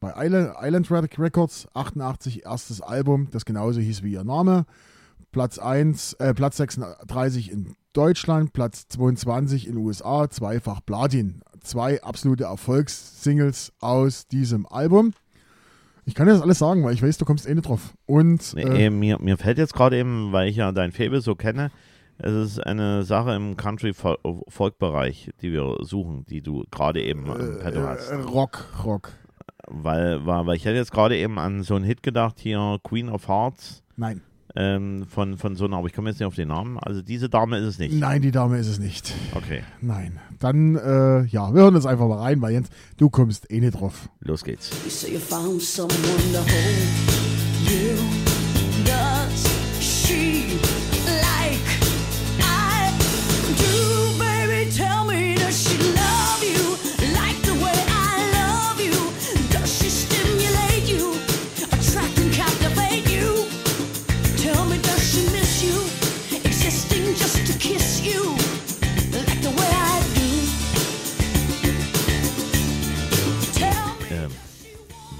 bei 0.00 0.14
Island, 0.16 0.90
Records, 1.18 1.66
88 1.74 2.44
erstes 2.44 2.80
Album, 2.80 3.28
das 3.32 3.44
genauso 3.44 3.80
hieß 3.80 4.04
wie 4.04 4.12
ihr 4.12 4.24
Name. 4.24 4.64
Platz 5.32 5.58
1, 5.58 6.14
äh, 6.14 6.32
Platz 6.32 6.56
36 6.58 7.50
in 7.50 7.74
Deutschland, 7.92 8.52
Platz 8.52 8.86
22 8.88 9.66
in 9.66 9.74
den 9.74 9.84
USA, 9.84 10.30
zweifach 10.30 10.80
Platin. 10.86 11.42
Zwei 11.68 12.02
absolute 12.02 12.44
Erfolgssingles 12.44 13.74
aus 13.78 14.26
diesem 14.26 14.64
Album. 14.64 15.12
Ich 16.06 16.14
kann 16.14 16.26
dir 16.26 16.32
das 16.32 16.40
alles 16.40 16.58
sagen, 16.58 16.82
weil 16.82 16.94
ich 16.94 17.02
weiß, 17.02 17.18
du 17.18 17.26
kommst 17.26 17.46
eh 17.46 17.54
nicht 17.54 17.68
drauf. 17.68 17.92
Und 18.06 18.54
äh, 18.56 18.86
äh, 18.86 18.90
mir, 18.90 19.18
mir 19.20 19.36
fällt 19.36 19.58
jetzt 19.58 19.74
gerade 19.74 19.98
eben, 19.98 20.32
weil 20.32 20.48
ich 20.48 20.56
ja 20.56 20.72
dein 20.72 20.92
Fable 20.92 21.20
so 21.20 21.34
kenne, 21.34 21.70
es 22.16 22.32
ist 22.32 22.66
eine 22.66 23.02
Sache 23.02 23.34
im 23.34 23.58
Country-Folk-Bereich, 23.58 25.30
die 25.42 25.52
wir 25.52 25.76
suchen, 25.82 26.24
die 26.30 26.40
du 26.40 26.64
gerade 26.70 27.02
eben 27.02 27.30
am 27.30 27.58
Petto 27.58 27.82
hast. 27.82 28.08
äh, 28.12 28.14
Rock, 28.14 28.64
Rock. 28.82 29.12
Weil, 29.66 30.24
weil, 30.24 30.46
weil 30.46 30.56
ich 30.56 30.64
hätte 30.64 30.76
jetzt 30.76 30.92
gerade 30.92 31.18
eben 31.18 31.38
an 31.38 31.62
so 31.64 31.74
einen 31.74 31.84
Hit 31.84 32.02
gedacht, 32.02 32.36
hier 32.38 32.78
Queen 32.82 33.10
of 33.10 33.28
Hearts 33.28 33.82
Nein, 33.98 34.22
ähm, 34.56 35.06
von, 35.08 35.36
von 35.36 35.56
so 35.56 35.64
einer, 35.66 35.76
aber 35.76 35.86
ich 35.86 35.92
komme 35.92 36.10
jetzt 36.10 36.18
nicht 36.20 36.26
auf 36.26 36.34
den 36.34 36.48
Namen. 36.48 36.78
Also 36.78 37.02
diese 37.02 37.28
Dame 37.28 37.58
ist 37.58 37.64
es 37.66 37.78
nicht. 37.78 37.94
nein, 37.94 38.22
die 38.22 38.30
Dame 38.30 38.58
ist 38.58 38.66
es 38.68 38.78
nicht. 38.78 39.12
Okay, 39.34 39.62
Nein. 39.80 40.18
Dann, 40.38 40.76
äh, 40.76 41.24
ja, 41.24 41.52
wir 41.52 41.62
hören 41.62 41.74
uns 41.76 41.84
einfach 41.86 42.06
mal 42.08 42.18
rein, 42.18 42.40
weil 42.40 42.52
Jens, 42.52 42.68
du 42.96 43.10
kommst 43.10 43.50
eh 43.50 43.60
nicht 43.60 43.72
drauf. 43.78 44.08
los 44.20 44.44
geht's. 44.44 44.70
You 44.84 44.90
say 44.90 45.12
you 45.12 45.18
found 45.18 45.60
someone 45.60 45.92
to 46.32 46.38
hold 46.38 47.27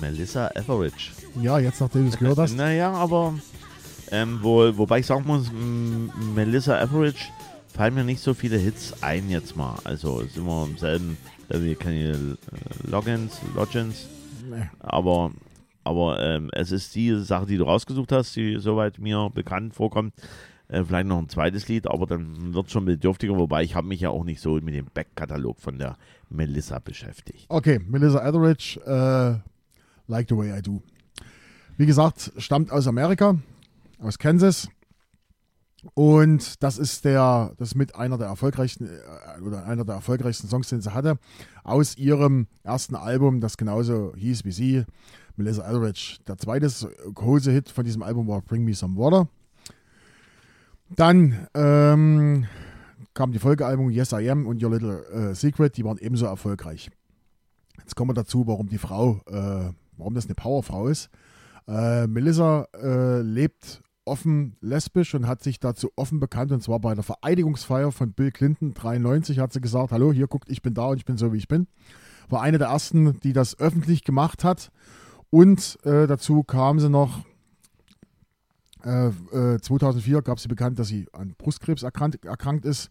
Melissa 0.00 0.50
Etheridge. 0.54 1.10
Ja, 1.40 1.58
jetzt 1.58 1.80
nachdem 1.80 2.02
du 2.02 2.08
es 2.08 2.18
gehört 2.18 2.38
hast. 2.38 2.56
Naja, 2.56 2.92
aber 2.92 3.34
ähm, 4.10 4.38
wo, 4.42 4.76
wobei 4.76 5.00
ich 5.00 5.06
sagen 5.06 5.24
muss, 5.26 5.50
Melissa 6.34 6.80
Etheridge 6.80 7.26
fallen 7.68 7.94
mir 7.94 8.04
nicht 8.04 8.20
so 8.20 8.34
viele 8.34 8.56
Hits 8.56 9.02
ein 9.02 9.30
jetzt 9.30 9.56
mal. 9.56 9.78
Also 9.84 10.22
sind 10.22 10.44
wir 10.44 10.64
im 10.64 10.78
selben, 10.78 11.16
wie 11.48 11.74
Kenny 11.74 12.04
äh, 12.04 12.16
Loggins, 12.84 13.40
Loggins. 13.54 14.08
Nee. 14.50 14.68
Aber, 14.80 15.32
aber 15.84 16.20
ähm, 16.20 16.50
es 16.52 16.72
ist 16.72 16.94
die 16.94 17.14
Sache, 17.20 17.46
die 17.46 17.56
du 17.56 17.64
rausgesucht 17.64 18.12
hast, 18.12 18.34
die 18.36 18.58
soweit 18.58 18.98
mir 18.98 19.30
bekannt 19.32 19.74
vorkommt. 19.74 20.14
Äh, 20.68 20.84
vielleicht 20.84 21.06
noch 21.06 21.18
ein 21.18 21.28
zweites 21.28 21.68
Lied, 21.68 21.86
aber 21.86 22.06
dann 22.06 22.52
wird 22.52 22.70
schon 22.70 22.84
bedürftiger, 22.84 23.36
wobei 23.36 23.62
ich 23.62 23.74
habe 23.74 23.86
mich 23.86 24.00
ja 24.00 24.10
auch 24.10 24.24
nicht 24.24 24.40
so 24.40 24.54
mit 24.54 24.74
dem 24.74 24.86
Backkatalog 24.92 25.58
von 25.58 25.78
der 25.78 25.96
Melissa 26.28 26.78
beschäftigt. 26.78 27.46
Okay, 27.48 27.80
Melissa 27.86 28.26
Etheridge, 28.26 28.78
äh, 28.84 29.47
Like 30.08 30.28
the 30.28 30.36
Way 30.36 30.58
I 30.58 30.62
Do. 30.62 30.82
Wie 31.76 31.86
gesagt, 31.86 32.32
stammt 32.38 32.72
aus 32.72 32.88
Amerika, 32.88 33.38
aus 34.00 34.18
Kansas. 34.18 34.68
Und 35.94 36.62
das 36.62 36.76
ist 36.76 37.04
der, 37.04 37.52
das 37.56 37.68
ist 37.68 37.74
mit 37.76 37.94
einer 37.94 38.18
der 38.18 38.26
erfolgreichsten 38.26 38.86
äh, 38.88 39.40
oder 39.42 39.64
einer 39.64 39.84
der 39.84 39.94
erfolgreichsten 39.94 40.48
Songs, 40.48 40.68
den 40.68 40.80
sie 40.80 40.92
hatte, 40.92 41.18
aus 41.62 41.96
ihrem 41.96 42.48
ersten 42.64 42.96
Album, 42.96 43.40
das 43.40 43.56
genauso 43.56 44.12
hieß 44.16 44.44
wie 44.44 44.50
sie, 44.50 44.84
Melissa 45.36 45.62
Etheridge. 45.68 46.16
Der 46.26 46.36
zweite 46.36 46.68
große 47.14 47.52
Hit 47.52 47.68
von 47.68 47.84
diesem 47.84 48.02
Album 48.02 48.26
war 48.26 48.42
Bring 48.42 48.64
Me 48.64 48.74
Some 48.74 48.96
Water. 48.96 49.28
Dann 50.96 51.46
ähm, 51.54 52.46
kam 53.14 53.30
die 53.30 53.38
Folgealbum 53.38 53.90
Yes 53.90 54.12
I 54.12 54.28
Am 54.30 54.46
und 54.46 54.62
Your 54.62 54.72
Little 54.72 55.04
äh, 55.06 55.34
Secret, 55.34 55.76
die 55.76 55.84
waren 55.84 55.98
ebenso 55.98 56.26
erfolgreich. 56.26 56.90
Jetzt 57.78 57.94
kommen 57.94 58.10
wir 58.10 58.14
dazu, 58.14 58.46
warum 58.46 58.68
die 58.68 58.78
Frau, 58.78 59.20
äh, 59.26 59.70
warum 59.98 60.14
das 60.14 60.26
eine 60.26 60.34
Powerfrau 60.34 60.88
ist. 60.88 61.10
Äh, 61.66 62.06
Melissa 62.06 62.66
äh, 62.74 63.20
lebt 63.20 63.82
offen 64.08 64.56
lesbisch 64.60 65.14
und 65.14 65.26
hat 65.26 65.42
sich 65.42 65.60
dazu 65.60 65.90
offen 65.94 66.18
bekannt 66.18 66.50
und 66.50 66.62
zwar 66.62 66.80
bei 66.80 66.94
der 66.94 67.04
Vereidigungsfeier 67.04 67.92
von 67.92 68.12
Bill 68.12 68.32
Clinton 68.32 68.74
93 68.74 69.38
hat 69.38 69.52
sie 69.52 69.60
gesagt, 69.60 69.92
hallo, 69.92 70.12
hier 70.12 70.26
guckt, 70.26 70.48
ich 70.50 70.62
bin 70.62 70.74
da 70.74 70.86
und 70.86 70.96
ich 70.96 71.04
bin 71.04 71.18
so 71.18 71.32
wie 71.32 71.36
ich 71.36 71.48
bin. 71.48 71.68
War 72.28 72.42
eine 72.42 72.58
der 72.58 72.68
ersten, 72.68 73.20
die 73.20 73.32
das 73.32 73.58
öffentlich 73.58 74.04
gemacht 74.04 74.44
hat 74.44 74.70
und 75.30 75.78
äh, 75.84 76.06
dazu 76.06 76.42
kam 76.42 76.80
sie 76.80 76.88
noch 76.88 77.20
äh, 78.84 79.08
äh, 79.08 79.60
2004 79.60 80.22
gab 80.22 80.40
sie 80.40 80.48
bekannt, 80.48 80.78
dass 80.78 80.88
sie 80.88 81.06
an 81.12 81.34
Brustkrebs 81.36 81.82
erkrankt, 81.82 82.24
erkrankt 82.24 82.64
ist 82.64 82.90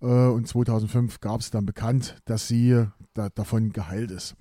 äh, 0.00 0.06
und 0.06 0.48
2005 0.48 1.20
gab 1.20 1.40
es 1.40 1.50
dann 1.50 1.66
bekannt, 1.66 2.16
dass 2.24 2.48
sie 2.48 2.86
da, 3.14 3.28
davon 3.28 3.72
geheilt 3.72 4.10
ist. 4.10 4.34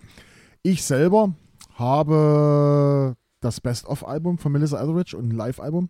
Ich 0.64 0.84
selber 0.84 1.36
habe 1.80 3.16
das 3.40 3.62
Best-of-Album 3.62 4.38
von 4.38 4.52
Melissa 4.52 4.82
Etheridge 4.82 5.18
und 5.18 5.30
ein 5.30 5.36
Live-Album. 5.36 5.90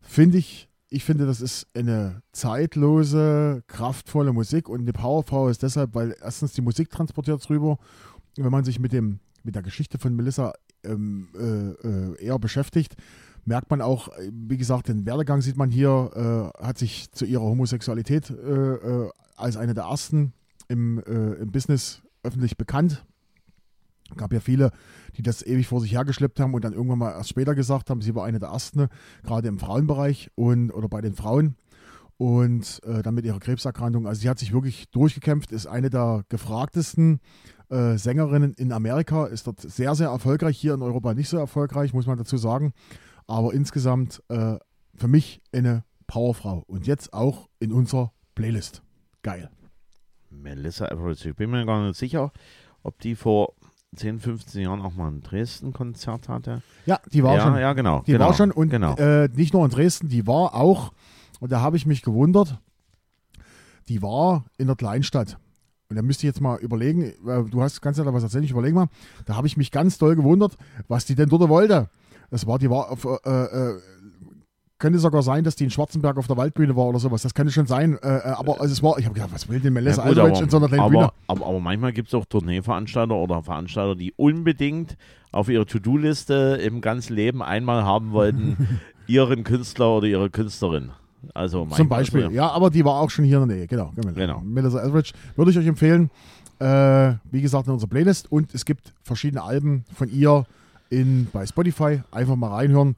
Finde 0.00 0.38
ich, 0.38 0.68
ich 0.88 1.04
finde, 1.04 1.26
das 1.26 1.40
ist 1.40 1.66
eine 1.74 2.22
zeitlose, 2.32 3.62
kraftvolle 3.66 4.32
Musik 4.32 4.68
und 4.68 4.80
eine 4.80 4.92
Powerfrau 4.92 5.48
ist 5.48 5.62
deshalb, 5.62 5.94
weil 5.94 6.14
erstens 6.20 6.52
die 6.52 6.62
Musik 6.62 6.90
transportiert 6.90 7.46
drüber. 7.48 7.78
Wenn 8.36 8.50
man 8.50 8.64
sich 8.64 8.78
mit, 8.78 8.92
dem, 8.92 9.20
mit 9.42 9.54
der 9.54 9.62
Geschichte 9.62 9.98
von 9.98 10.14
Melissa 10.14 10.52
ähm, 10.84 11.28
äh, 11.34 11.88
äh, 11.88 12.24
eher 12.24 12.38
beschäftigt, 12.38 12.96
merkt 13.44 13.70
man 13.70 13.80
auch, 13.80 14.08
äh, 14.08 14.30
wie 14.32 14.56
gesagt, 14.56 14.88
den 14.88 15.06
Werdegang 15.06 15.40
sieht 15.40 15.56
man 15.56 15.70
hier, 15.70 16.52
äh, 16.60 16.64
hat 16.64 16.78
sich 16.78 17.10
zu 17.12 17.24
ihrer 17.24 17.42
Homosexualität 17.42 18.30
äh, 18.30 18.34
äh, 18.34 19.10
als 19.36 19.56
eine 19.56 19.74
der 19.74 19.84
ersten 19.84 20.32
im, 20.68 21.00
im 21.00 21.50
Business 21.50 22.02
öffentlich 22.22 22.56
bekannt. 22.56 23.04
Gab 24.16 24.32
ja 24.32 24.40
viele, 24.40 24.70
die 25.16 25.22
das 25.22 25.44
ewig 25.44 25.66
vor 25.66 25.80
sich 25.80 25.92
hergeschleppt 25.92 26.40
haben 26.40 26.54
und 26.54 26.64
dann 26.64 26.72
irgendwann 26.72 26.98
mal 26.98 27.12
erst 27.12 27.30
später 27.30 27.54
gesagt 27.54 27.90
haben, 27.90 28.00
sie 28.00 28.14
war 28.14 28.24
eine 28.24 28.38
der 28.38 28.50
ersten, 28.50 28.88
gerade 29.22 29.48
im 29.48 29.58
Frauenbereich 29.58 30.30
und 30.34 30.70
oder 30.70 30.88
bei 30.88 31.00
den 31.00 31.14
Frauen. 31.14 31.56
Und 32.18 32.80
äh, 32.84 33.02
dann 33.02 33.14
mit 33.14 33.24
ihrer 33.24 33.40
Krebserkrankung. 33.40 34.06
Also 34.06 34.20
sie 34.20 34.28
hat 34.28 34.38
sich 34.38 34.52
wirklich 34.52 34.88
durchgekämpft, 34.90 35.50
ist 35.50 35.66
eine 35.66 35.90
der 35.90 36.24
gefragtesten 36.28 37.18
äh, 37.68 37.96
Sängerinnen 37.96 38.52
in 38.54 38.70
Amerika, 38.70 39.26
ist 39.26 39.46
dort 39.46 39.60
sehr, 39.60 39.94
sehr 39.96 40.08
erfolgreich, 40.08 40.56
hier 40.56 40.74
in 40.74 40.82
Europa 40.82 41.14
nicht 41.14 41.28
so 41.28 41.36
erfolgreich, 41.36 41.92
muss 41.92 42.06
man 42.06 42.18
dazu 42.18 42.36
sagen. 42.36 42.74
Aber 43.26 43.52
insgesamt 43.54 44.22
äh, 44.28 44.56
für 44.94 45.08
mich 45.08 45.40
eine 45.52 45.84
Powerfrau. 46.06 46.62
Und 46.66 46.86
jetzt 46.86 47.12
auch 47.12 47.48
in 47.58 47.72
unserer 47.72 48.12
Playlist. 48.34 48.82
Geil. 49.22 49.50
Melissa 50.30 50.86
Etheridge. 50.86 51.30
Ich 51.30 51.36
bin 51.36 51.50
mir 51.50 51.64
gar 51.64 51.86
nicht 51.86 51.98
sicher, 51.98 52.32
ob 52.82 52.98
die 53.00 53.14
vor 53.14 53.54
10, 53.96 54.20
15 54.20 54.62
Jahren 54.62 54.80
auch 54.80 54.94
mal 54.94 55.08
ein 55.08 55.22
Dresden-Konzert 55.22 56.28
hatte. 56.28 56.62
Ja, 56.86 57.00
die 57.12 57.22
war 57.22 57.36
ja, 57.36 57.42
schon. 57.42 57.56
ja, 57.58 57.72
genau. 57.74 58.02
Die 58.06 58.12
genau, 58.12 58.26
war 58.26 58.34
schon 58.34 58.50
und 58.50 58.70
genau. 58.70 58.96
äh, 58.96 59.28
nicht 59.34 59.52
nur 59.52 59.64
in 59.64 59.70
Dresden, 59.70 60.08
die 60.08 60.26
war 60.26 60.54
auch, 60.54 60.92
und 61.40 61.52
da 61.52 61.60
habe 61.60 61.76
ich 61.76 61.84
mich 61.84 62.02
gewundert, 62.02 62.58
die 63.88 64.00
war 64.00 64.44
in 64.56 64.66
der 64.66 64.76
Kleinstadt. 64.76 65.38
Und 65.90 65.96
da 65.96 66.02
müsste 66.02 66.26
ich 66.26 66.28
jetzt 66.28 66.40
mal 66.40 66.58
überlegen, 66.58 67.02
äh, 67.02 67.44
du 67.44 67.60
hast 67.60 67.82
kannst 67.82 67.98
ja 67.98 68.04
da 68.04 68.14
was 68.14 68.22
erzählen, 68.22 68.44
ich 68.44 68.50
überlege 68.50 68.74
mal, 68.74 68.88
da 69.26 69.36
habe 69.36 69.46
ich 69.46 69.58
mich 69.58 69.70
ganz 69.70 69.98
doll 69.98 70.16
gewundert, 70.16 70.56
was 70.88 71.04
die 71.04 71.14
denn 71.14 71.28
dort 71.28 71.46
wollte. 71.50 71.90
Das 72.30 72.46
war, 72.46 72.58
die 72.58 72.70
war 72.70 72.90
auf, 72.90 73.04
äh, 73.04 73.30
äh, 73.30 73.78
könnte 74.82 74.98
sogar 74.98 75.22
sein, 75.22 75.44
dass 75.44 75.54
die 75.54 75.62
in 75.62 75.70
Schwarzenberg 75.70 76.18
auf 76.18 76.26
der 76.26 76.36
Waldbühne 76.36 76.74
war 76.74 76.86
oder 76.86 76.98
sowas. 76.98 77.22
Das 77.22 77.34
könnte 77.34 77.52
schon 77.52 77.66
sein. 77.66 77.96
Äh, 78.02 78.16
äh, 78.16 78.22
aber 78.30 78.60
also 78.60 78.72
es 78.72 78.82
war, 78.82 78.98
ich 78.98 79.04
habe 79.04 79.14
gedacht, 79.14 79.30
was 79.32 79.48
will 79.48 79.60
denn 79.60 79.72
Melissa 79.72 80.10
Ja, 80.10 80.26
gut, 80.28 80.40
in 80.40 80.50
so 80.50 80.56
einer 80.56 80.66
kleinen 80.66 80.90
Bühne? 80.90 81.04
aber, 81.04 81.14
aber, 81.28 81.46
aber 81.46 81.60
manchmal 81.60 81.92
gibt 81.92 82.08
es 82.08 82.14
auch 82.14 82.26
Tourneeveranstalter 82.26 83.14
oder 83.14 83.44
Veranstalter, 83.44 83.94
die 83.94 84.12
unbedingt 84.16 84.96
auf 85.30 85.48
ihre 85.48 85.66
To-Do-Liste 85.66 86.58
im 86.64 86.80
ganzen 86.80 87.14
Leben 87.14 87.42
einmal 87.42 87.84
haben 87.84 88.10
wollten, 88.10 88.80
ihren 89.06 89.44
Künstler 89.44 89.98
oder 89.98 90.08
ihre 90.08 90.30
Künstlerin. 90.30 90.90
Also 91.32 91.64
Zum 91.66 91.88
Beispiel, 91.88 92.24
also, 92.24 92.34
ja, 92.34 92.50
aber 92.50 92.68
die 92.68 92.84
war 92.84 92.94
auch 92.94 93.08
schon 93.08 93.24
hier 93.24 93.40
in 93.40 93.48
der 93.48 93.56
Nähe, 93.58 93.66
genau. 93.68 93.92
Genau. 93.94 94.40
Melissa 94.40 94.82
Etheridge 94.82 95.12
würde 95.36 95.52
ich 95.52 95.58
euch 95.58 95.66
empfehlen. 95.68 96.10
Äh, 96.58 97.14
wie 97.30 97.40
gesagt, 97.40 97.68
in 97.68 97.72
unserer 97.72 97.88
Playlist 97.88 98.32
und 98.32 98.52
es 98.52 98.64
gibt 98.64 98.92
verschiedene 99.04 99.44
Alben 99.44 99.84
von 99.94 100.10
ihr 100.10 100.44
in, 100.90 101.28
bei 101.32 101.46
Spotify. 101.46 102.02
Einfach 102.10 102.34
mal 102.34 102.48
reinhören. 102.48 102.96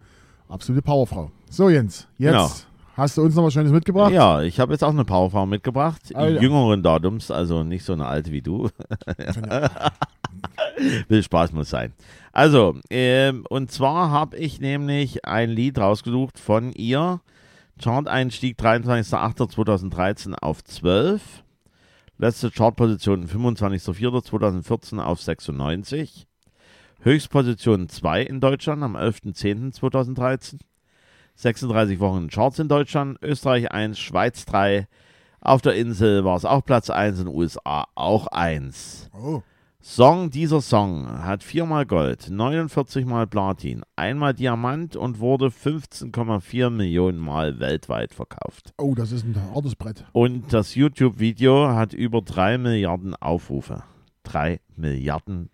Absolute 0.55 0.83
Powerfrau. 0.83 1.31
So, 1.51 1.69
Jens, 1.69 2.07
jetzt 2.17 2.33
Genau. 2.33 2.49
hast 2.97 3.17
du 3.17 3.23
uns 3.23 3.35
noch 3.35 3.43
was 3.43 3.53
Schönes 3.53 3.73
mitgebracht. 3.73 4.13
Ja, 4.13 4.41
ich 4.43 4.61
habe 4.61 4.73
jetzt 4.73 4.85
auch 4.85 4.91
eine 4.91 5.05
Powerfrau 5.05 5.47
mitgebracht, 5.47 6.01
ja. 6.11 6.29
jüngeren 6.29 6.85
Datums, 6.85 7.33
also 7.33 7.65
nicht 7.65 7.85
so 7.85 7.93
eine 7.93 8.07
alte 8.07 8.31
wie 8.31 8.41
du. 8.41 8.69
Will 11.09 11.23
Spaß 11.25 11.53
muss 11.53 11.71
sein. 11.71 11.93
Also, 12.33 12.77
ähm, 12.91 13.45
und 13.49 13.73
zwar 13.73 14.11
habe 14.11 14.37
ich 14.37 14.61
nämlich 14.61 15.25
ein 15.25 15.51
Lied 15.51 15.79
rausgesucht 15.79 16.39
von 16.39 16.71
ihr. 16.73 17.21
Chart-Einstieg 17.83 18.57
23.08.2013 18.61 20.35
auf 20.35 20.63
12. 20.63 21.43
Letzte 22.19 22.53
Chartposition 22.53 23.27
25.04.2014 23.27 25.01
auf 25.01 25.21
96. 25.21 26.29
Höchstposition 27.05 27.91
2 27.91 28.23
in 28.23 28.41
Deutschland 28.41 28.83
am 28.83 28.97
11.10.2013. 28.97 30.61
36 31.35 32.01
Wochen 32.01 32.23
in 32.23 32.29
Charts 32.31 32.59
in 32.59 32.69
Deutschland, 32.69 33.19
Österreich 33.21 33.71
1, 33.71 33.99
Schweiz 33.99 34.47
3. 34.47 34.89
Auf 35.43 35.61
der 35.61 35.75
Insel 35.75 36.25
war 36.25 36.37
es 36.37 36.47
auch 36.47 36.65
Platz 36.65 36.89
1, 36.89 37.19
in 37.19 37.27
den 37.27 37.35
USA 37.35 37.85
auch 37.95 38.29
1. 38.29 39.11
Oh, 39.13 39.43
Song, 39.83 40.31
dieser 40.31 40.63
Song 40.63 41.23
hat 41.23 41.43
viermal 41.43 41.85
Gold, 41.85 42.31
49 42.31 43.05
mal 43.05 43.27
Platin, 43.27 43.83
einmal 43.97 44.33
Diamant 44.33 44.97
und 44.97 45.19
wurde 45.19 45.49
15,4 45.49 46.71
Millionen 46.71 47.19
Mal 47.19 47.61
weltweit 47.61 48.15
verkauft. 48.15 48.73
oh, 48.79 48.95
das 48.95 49.13
ist 49.13 49.27
ein 49.27 49.37
hartes 49.53 49.77
Brett. 49.77 50.07
Und 50.13 50.55
das 50.55 50.75
YouTube-Video 50.75 51.69
hat 51.69 51.93
über 51.93 52.23
3 52.23 52.57
Milliarden 52.57 53.15
Aufrufe. 53.15 53.83
3 54.23 54.59
Milliarden 54.75 55.51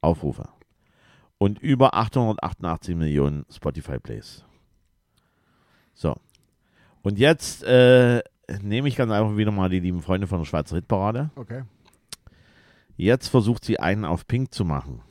Aufrufe. 0.00 0.53
Und 1.38 1.58
über 1.58 1.94
888 1.94 2.94
Millionen 2.96 3.44
Spotify-Plays. 3.50 4.44
So. 5.94 6.16
Und 7.02 7.18
jetzt 7.18 7.62
äh, 7.64 8.22
nehme 8.62 8.88
ich 8.88 8.96
ganz 8.96 9.12
einfach 9.12 9.36
wieder 9.36 9.50
mal 9.50 9.68
die 9.68 9.80
lieben 9.80 10.02
Freunde 10.02 10.26
von 10.26 10.38
der 10.38 10.46
Schweizer 10.46 10.76
Hitparade. 10.76 11.30
Okay. 11.36 11.64
Jetzt 12.96 13.28
versucht 13.28 13.64
sie 13.64 13.80
einen 13.80 14.04
auf 14.04 14.26
Pink 14.26 14.54
zu 14.54 14.64
machen. 14.64 15.02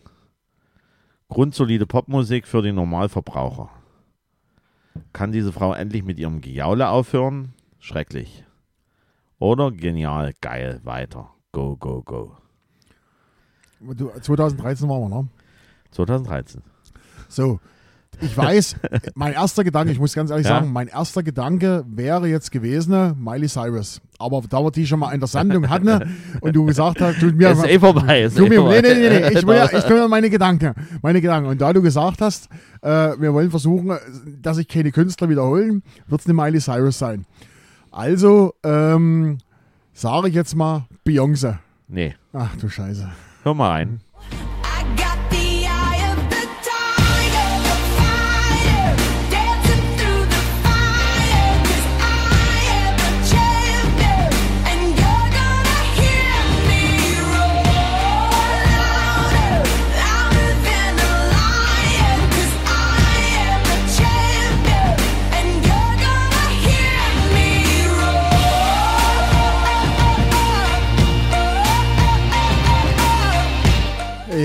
Grundsolide 1.28 1.86
Popmusik 1.86 2.48
für 2.48 2.62
den 2.62 2.76
Normalverbraucher. 2.76 3.70
Kann 5.12 5.32
diese 5.32 5.52
Frau 5.52 5.74
endlich 5.74 6.04
mit 6.04 6.20
ihrem 6.20 6.42
Gejaule 6.42 6.90
aufhören? 6.90 7.54
Schrecklich. 7.80 8.46
Oder 9.40 9.72
genial, 9.72 10.34
geil, 10.42 10.80
weiter. 10.84 11.32
Go, 11.52 11.76
go, 11.76 12.02
go. 12.02 12.38
Du, 13.80 14.10
2013 14.10 14.88
waren 14.88 15.02
wir, 15.02 15.10
ne? 15.10 15.28
2013. 15.93 16.62
So, 17.29 17.60
ich 18.21 18.38
weiß, 18.38 18.75
mein 19.15 19.34
erster 19.34 19.63
Gedanke, 19.63 19.91
ich 19.91 19.99
muss 19.99 20.13
ganz 20.13 20.29
ehrlich 20.29 20.45
Ja? 20.45 20.56
sagen, 20.60 20.71
mein 20.71 20.88
erster 20.88 21.23
Gedanke 21.23 21.84
wäre 21.88 22.27
jetzt 22.27 22.51
gewesen, 22.51 23.15
Miley 23.19 23.47
Cyrus. 23.49 24.01
Aber 24.19 24.41
da 24.47 24.62
wir 24.63 24.69
die 24.71 24.86
schon 24.86 24.99
mal 24.99 25.12
in 25.13 25.19
der 25.19 25.27
Sendung 25.27 25.67
hatten 25.67 26.13
und 26.41 26.56
du 26.56 26.63
gesagt 26.65 27.01
hast, 27.01 27.19
tut 27.19 27.36
mir 27.36 27.49
ist 27.51 27.65
eh 27.65 27.79
vorbei. 27.79 28.23
Ist 28.23 28.38
eh 28.38 28.41
mir, 28.43 28.49
nee, 28.49 28.56
vorbei. 28.58 28.82
nee, 28.82 28.93
nee, 28.93 29.10
nee. 29.10 29.29
Ich 29.39 29.47
will, 29.47 29.56
ja, 29.56 29.65
ich 29.65 29.89
will 29.89 29.97
ja 29.97 30.08
meine 30.08 30.29
Gedanken. 30.29 30.73
Meine 31.01 31.21
Gedanken. 31.21 31.49
Und 31.49 31.60
da 31.60 31.73
du 31.73 31.82
gesagt 31.82 32.21
hast, 32.21 32.49
äh, 32.82 32.89
wir 33.19 33.34
wollen 33.34 33.49
versuchen, 33.49 33.97
dass 34.41 34.58
sich 34.58 34.67
keine 34.67 34.91
Künstler 34.91 35.27
wiederholen, 35.27 35.82
wird 36.08 36.21
es 36.21 36.27
eine 36.27 36.36
Miley 36.36 36.60
Cyrus 36.62 36.99
sein. 36.99 37.25
Also, 37.91 38.53
ähm, 38.63 39.39
sage 39.93 40.29
ich 40.29 40.36
jetzt 40.36 40.56
mal 40.56 40.86
Beyoncé. 41.06 41.58
nee, 41.88 42.15
Ach 42.32 42.56
du 42.58 42.69
Scheiße. 42.69 43.10
hör 43.43 43.53
mal 43.56 43.69
rein. 43.71 43.99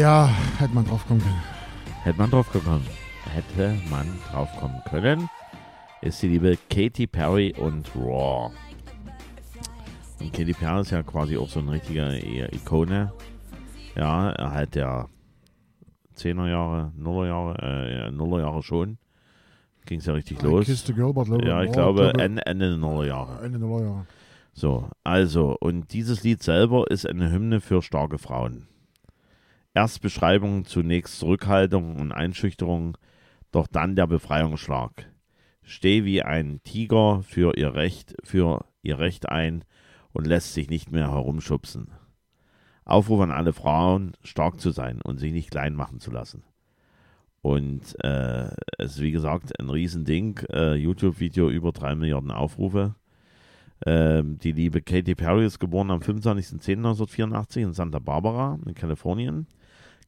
Ja, 0.09 0.27
hätte 0.59 0.75
man 0.75 0.87
drauf 0.87 1.07
kommen 1.07 1.21
können. 1.21 1.43
Hätte 2.03 2.19
man 2.19 2.31
drauf 2.31 2.51
gekommen. 2.51 2.87
Hätte 3.31 3.77
man 3.91 4.07
drauf 4.33 4.49
kommen 4.59 4.81
können. 4.89 5.29
Ist 6.01 6.23
die 6.23 6.29
liebe 6.29 6.57
Katy 6.71 7.07
Perry 7.07 7.55
und 7.59 7.95
Raw. 7.95 8.51
Und 10.19 10.33
Katy 10.33 10.55
Perry 10.55 10.81
ist 10.81 10.93
ja 10.93 11.03
quasi 11.03 11.37
auch 11.37 11.51
so 11.51 11.61
ein 11.61 11.69
richtiger 11.69 12.11
Ikone. 12.55 13.13
Ja, 13.97 14.35
halt 14.39 14.77
der 14.77 15.11
10er 16.17 16.49
Jahre, 16.49 16.93
0er 16.99 17.27
Jahre, 17.27 18.07
äh, 18.07 18.11
0er 18.11 18.41
Jahre 18.41 18.63
schon. 18.63 18.97
Ging 19.85 19.99
es 19.99 20.07
ja 20.07 20.15
richtig 20.15 20.43
I 20.43 20.47
los. 20.47 20.87
Girl, 20.87 21.13
but 21.13 21.29
love 21.29 21.47
Ja, 21.47 21.61
ich 21.61 21.69
more. 21.69 21.77
glaube 21.77 22.13
Ende, 22.19 22.47
Ende 22.47 22.71
der 22.71 22.79
0er 22.79 23.05
Jahre. 23.05 23.45
Ende 23.45 23.59
der 23.59 23.69
Jahre. 23.69 24.07
So, 24.55 24.89
also, 25.05 25.55
und 25.61 25.93
dieses 25.93 26.23
Lied 26.23 26.43
selber 26.43 26.91
ist 26.91 27.07
eine 27.07 27.31
Hymne 27.31 27.61
für 27.61 27.83
starke 27.83 28.17
Frauen. 28.17 28.69
Erst 29.79 30.03
Beschreibung, 30.03 30.65
zunächst 30.65 31.21
Zurückhaltung 31.21 31.95
und 31.95 32.11
Einschüchterung, 32.11 32.99
doch 33.53 33.69
dann 33.69 33.95
der 33.95 34.09
Befreiungsschlag. 34.09 35.09
Steh 35.63 36.05
wie 36.05 36.21
ein 36.21 36.61
Tiger 36.65 37.23
für 37.23 37.57
ihr 37.57 37.75
Recht, 37.77 38.17
für 38.25 38.65
ihr 38.83 38.99
Recht 38.99 39.29
ein 39.29 39.63
und 40.11 40.27
lässt 40.27 40.53
sich 40.53 40.69
nicht 40.69 40.91
mehr 40.91 41.13
herumschubsen. 41.13 41.93
Aufruf 42.87 43.21
an 43.21 43.31
alle 43.31 43.53
Frauen, 43.53 44.15
stark 44.25 44.59
zu 44.59 44.73
sein 44.73 45.01
und 45.01 45.19
sich 45.19 45.33
nicht 45.33 45.53
klein 45.53 45.75
machen 45.75 46.01
zu 46.01 46.11
lassen. 46.11 46.43
Und 47.41 47.95
äh, 48.03 48.49
es 48.79 48.97
ist 48.97 49.01
wie 49.01 49.13
gesagt 49.13 49.61
ein 49.61 49.71
Riesending. 49.71 50.41
Äh, 50.51 50.75
YouTube-Video 50.75 51.51
über 51.51 51.71
drei 51.71 51.95
Milliarden 51.95 52.33
Aufrufe. 52.33 52.97
Ähm, 53.87 54.41
die 54.41 54.51
liebe 54.51 54.83
Katy 54.83 55.15
Perry 55.15 55.47
ist 55.47 55.61
geboren 55.61 55.93
am 55.93 56.01
25.10.1984 56.01 57.59
in 57.59 57.73
Santa 57.75 58.01
Barbara 58.01 58.59
in 58.67 58.75
Kalifornien. 58.75 59.47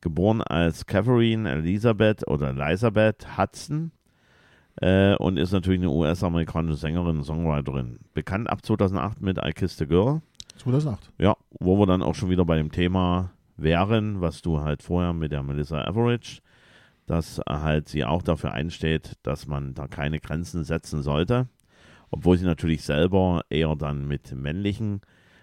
Geboren 0.01 0.41
als 0.43 0.87
Catherine 0.87 1.51
Elisabeth 1.51 2.27
oder 2.27 2.51
Elisabeth 2.51 3.37
Hudson 3.37 3.93
äh, 4.77 5.15
und 5.17 5.37
ist 5.37 5.53
natürlich 5.53 5.81
eine 5.81 5.91
US-amerikanische 5.91 6.79
Sängerin 6.79 7.19
und 7.19 7.25
Songwriterin. 7.25 7.99
Bekannt 8.15 8.49
ab 8.49 8.65
2008 8.65 9.21
mit 9.21 9.39
I 9.39 9.53
Kissed 9.53 9.83
a 9.83 9.85
Girl. 9.85 10.23
2008. 10.57 11.13
Ja, 11.19 11.37
wo 11.59 11.79
wir 11.79 11.87
dann 11.87 12.03
auch 12.03 12.15
schon 12.15 12.31
wieder 12.31 12.45
bei 12.45 12.57
dem 12.57 12.71
Thema 12.71 13.33
wären, 13.57 14.21
was 14.21 14.43
du 14.43 14.61
halt 14.61 14.83
vorher 14.83 15.13
mit 15.13 15.33
der 15.33 15.43
Melissa 15.43 15.83
Average, 15.83 16.41
dass 17.07 17.41
halt 17.49 17.89
sie 17.89 18.05
auch 18.05 18.23
dafür 18.23 18.53
einsteht, 18.53 19.17
dass 19.23 19.47
man 19.47 19.75
da 19.75 19.87
keine 19.87 20.21
Grenzen 20.21 20.65
setzen 20.65 21.03
sollte, 21.03 21.49
obwohl 22.11 22.39
sie 22.39 22.47
natürlich 22.47 22.83
selber 22.83 23.43
eher 23.51 23.75
dann 23.77 24.07
mit 24.07 24.33
männlichen 24.35 25.01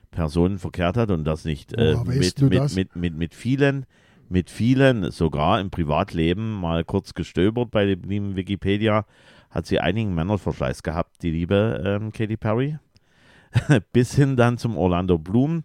Personen 0.10 0.58
verkehrt 0.58 0.98
hat 0.98 1.12
und 1.12 1.26
das 1.26 1.46
nicht 1.46 1.74
äh, 1.74 1.96
weißt 1.96 2.42
mit, 2.42 2.52
mit, 2.52 2.76
mit, 2.76 2.96
mit, 2.96 3.16
mit 3.16 3.36
vielen, 3.36 3.86
mit 4.30 4.50
vielen 4.50 5.12
sogar 5.12 5.60
im 5.60 5.70
Privatleben 5.70 6.60
mal 6.60 6.84
kurz 6.84 7.14
gestöbert 7.14 7.72
bei 7.72 7.86
dem 7.86 8.04
lieben 8.04 8.36
Wikipedia, 8.36 9.06
hat 9.50 9.66
sie 9.66 9.80
einigen 9.80 10.14
Männerverschleiß 10.14 10.84
gehabt, 10.84 11.24
die 11.24 11.32
liebe 11.32 11.82
ähm, 11.86 12.12
Katy 12.12 12.38
Perry 12.38 12.78
bis 13.94 14.14
hin 14.16 14.36
dann 14.36 14.58
zum 14.58 14.78
Orlando 14.78 15.18
Bloom, 15.18 15.64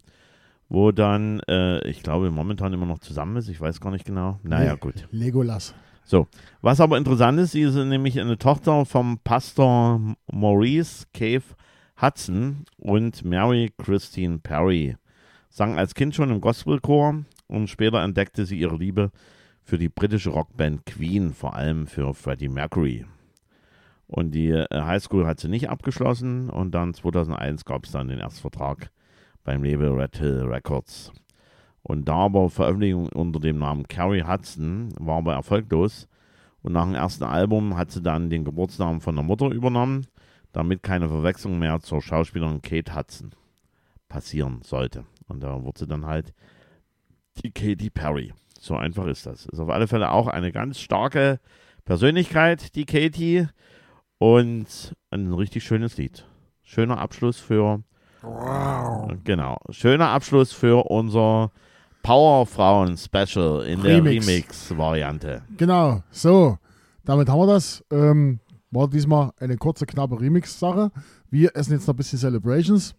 wo 0.68 0.92
dann, 0.92 1.40
äh, 1.48 1.86
ich 1.88 2.02
glaube, 2.02 2.30
momentan 2.30 2.72
immer 2.72 2.86
noch 2.86 3.00
zusammen 3.00 3.36
ist. 3.36 3.48
Ich 3.48 3.60
weiß 3.60 3.80
gar 3.80 3.90
nicht 3.90 4.04
genau. 4.06 4.38
Naja, 4.42 4.72
Le- 4.72 4.78
gut. 4.78 5.08
Legolas. 5.10 5.74
Was 6.60 6.80
aber 6.80 6.98
interessant 6.98 7.38
ist, 7.38 7.52
sie 7.52 7.62
ist 7.62 7.74
nämlich 7.74 8.20
eine 8.20 8.36
Tochter 8.36 8.84
vom 8.84 9.18
Pastor 9.24 10.00
Maurice 10.30 11.06
Cave 11.14 11.42
Hudson 12.00 12.64
und 12.76 13.24
Mary 13.24 13.72
Christine 13.78 14.38
Perry. 14.38 14.96
Sang 15.48 15.78
als 15.78 15.94
Kind 15.94 16.14
schon 16.14 16.30
im 16.30 16.40
Gospelchor 16.40 17.24
und 17.52 17.68
später 17.68 18.02
entdeckte 18.02 18.46
sie 18.46 18.58
ihre 18.58 18.76
Liebe 18.76 19.10
für 19.62 19.78
die 19.78 19.90
britische 19.90 20.30
Rockband 20.30 20.86
Queen, 20.86 21.34
vor 21.34 21.54
allem 21.54 21.86
für 21.86 22.14
Freddie 22.14 22.48
Mercury. 22.48 23.04
Und 24.06 24.32
die 24.32 24.48
äh, 24.48 24.66
Highschool 24.72 25.26
hat 25.26 25.38
sie 25.38 25.48
nicht 25.48 25.68
abgeschlossen 25.68 26.50
und 26.50 26.72
dann 26.72 26.94
2001 26.94 27.64
gab 27.64 27.84
es 27.84 27.92
dann 27.92 28.08
den 28.08 28.18
Erstvertrag 28.18 28.90
beim 29.44 29.62
Label 29.62 29.92
Red 29.92 30.16
Hill 30.16 30.42
Records. 30.44 31.12
Und 31.82 32.08
da 32.08 32.14
aber 32.24 32.48
Veröffentlichung 32.48 33.08
unter 33.08 33.38
dem 33.38 33.58
Namen 33.58 33.86
Carrie 33.86 34.24
Hudson 34.24 34.94
war 34.98 35.18
aber 35.18 35.34
erfolglos. 35.34 36.08
Und 36.62 36.72
nach 36.72 36.84
dem 36.84 36.94
ersten 36.94 37.24
Album 37.24 37.76
hat 37.76 37.90
sie 37.90 38.02
dann 38.02 38.30
den 38.30 38.44
Geburtsnamen 38.44 39.00
von 39.00 39.16
der 39.16 39.24
Mutter 39.24 39.50
übernommen, 39.50 40.06
damit 40.52 40.82
keine 40.82 41.08
Verwechslung 41.08 41.58
mehr 41.58 41.80
zur 41.80 42.00
Schauspielerin 42.00 42.62
Kate 42.62 42.94
Hudson 42.94 43.32
passieren 44.08 44.62
sollte. 44.62 45.04
Und 45.26 45.42
da 45.42 45.62
wurde 45.62 45.80
sie 45.80 45.86
dann 45.86 46.06
halt 46.06 46.32
die 47.42 47.50
Katy 47.50 47.90
Perry. 47.90 48.32
So 48.60 48.76
einfach 48.76 49.06
ist 49.06 49.26
das. 49.26 49.46
Ist 49.46 49.58
auf 49.58 49.70
alle 49.70 49.88
Fälle 49.88 50.10
auch 50.10 50.28
eine 50.28 50.52
ganz 50.52 50.78
starke 50.78 51.40
Persönlichkeit, 51.84 52.74
die 52.74 52.84
Katy. 52.84 53.48
Und 54.18 54.94
ein 55.10 55.32
richtig 55.32 55.64
schönes 55.64 55.96
Lied. 55.96 56.24
Schöner 56.62 56.98
Abschluss 56.98 57.38
für. 57.38 57.82
Genau. 59.24 59.58
Schöner 59.70 60.10
Abschluss 60.10 60.52
für 60.52 60.84
unser 60.88 61.50
Powerfrauen-Special 62.04 63.64
in 63.64 63.82
der 63.82 63.96
Remix. 63.96 64.28
Remix-Variante. 64.28 65.42
Genau, 65.56 66.02
so. 66.10 66.58
Damit 67.04 67.28
haben 67.28 67.40
wir 67.40 67.46
das. 67.48 67.84
Ähm, 67.90 68.38
war 68.70 68.88
diesmal 68.88 69.32
eine 69.38 69.56
kurze, 69.56 69.86
knappe 69.86 70.20
Remix-Sache. 70.20 70.92
Wir 71.30 71.56
essen 71.56 71.72
jetzt 71.72 71.86
noch 71.88 71.94
ein 71.94 71.96
bisschen 71.96 72.18
Celebrations. 72.18 72.94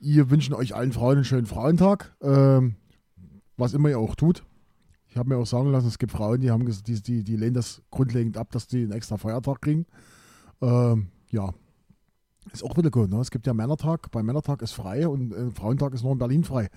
Ihr 0.00 0.30
wünschen 0.30 0.54
euch 0.54 0.74
allen 0.74 0.92
Frauen 0.92 1.16
einen 1.16 1.24
schönen 1.24 1.46
Frauentag. 1.46 2.14
Ähm, 2.22 2.76
was 3.58 3.74
immer 3.74 3.90
ihr 3.90 3.98
auch 3.98 4.14
tut. 4.14 4.44
Ich 5.08 5.16
habe 5.16 5.28
mir 5.28 5.36
auch 5.36 5.46
sagen 5.46 5.70
lassen, 5.70 5.88
es 5.88 5.98
gibt 5.98 6.12
Frauen, 6.12 6.40
die 6.40 6.50
haben 6.50 6.64
die, 6.66 7.02
die, 7.02 7.24
die 7.24 7.36
lehnen 7.36 7.54
das 7.54 7.82
grundlegend 7.90 8.36
ab, 8.36 8.50
dass 8.52 8.66
die 8.66 8.82
einen 8.82 8.92
extra 8.92 9.16
Feiertag 9.16 9.60
kriegen. 9.60 9.86
Ähm, 10.60 11.08
ja. 11.30 11.50
Ist 12.52 12.64
auch 12.64 12.76
wieder 12.78 12.90
gut, 12.90 13.10
ne? 13.10 13.20
Es 13.20 13.30
gibt 13.30 13.46
ja 13.46 13.52
Männertag, 13.52 14.10
bei 14.10 14.22
Männertag 14.22 14.62
ist 14.62 14.72
frei 14.72 15.06
und 15.06 15.32
äh, 15.34 15.50
Frauentag 15.50 15.92
ist 15.92 16.02
nur 16.02 16.12
in 16.12 16.18
Berlin 16.18 16.44
frei. 16.44 16.68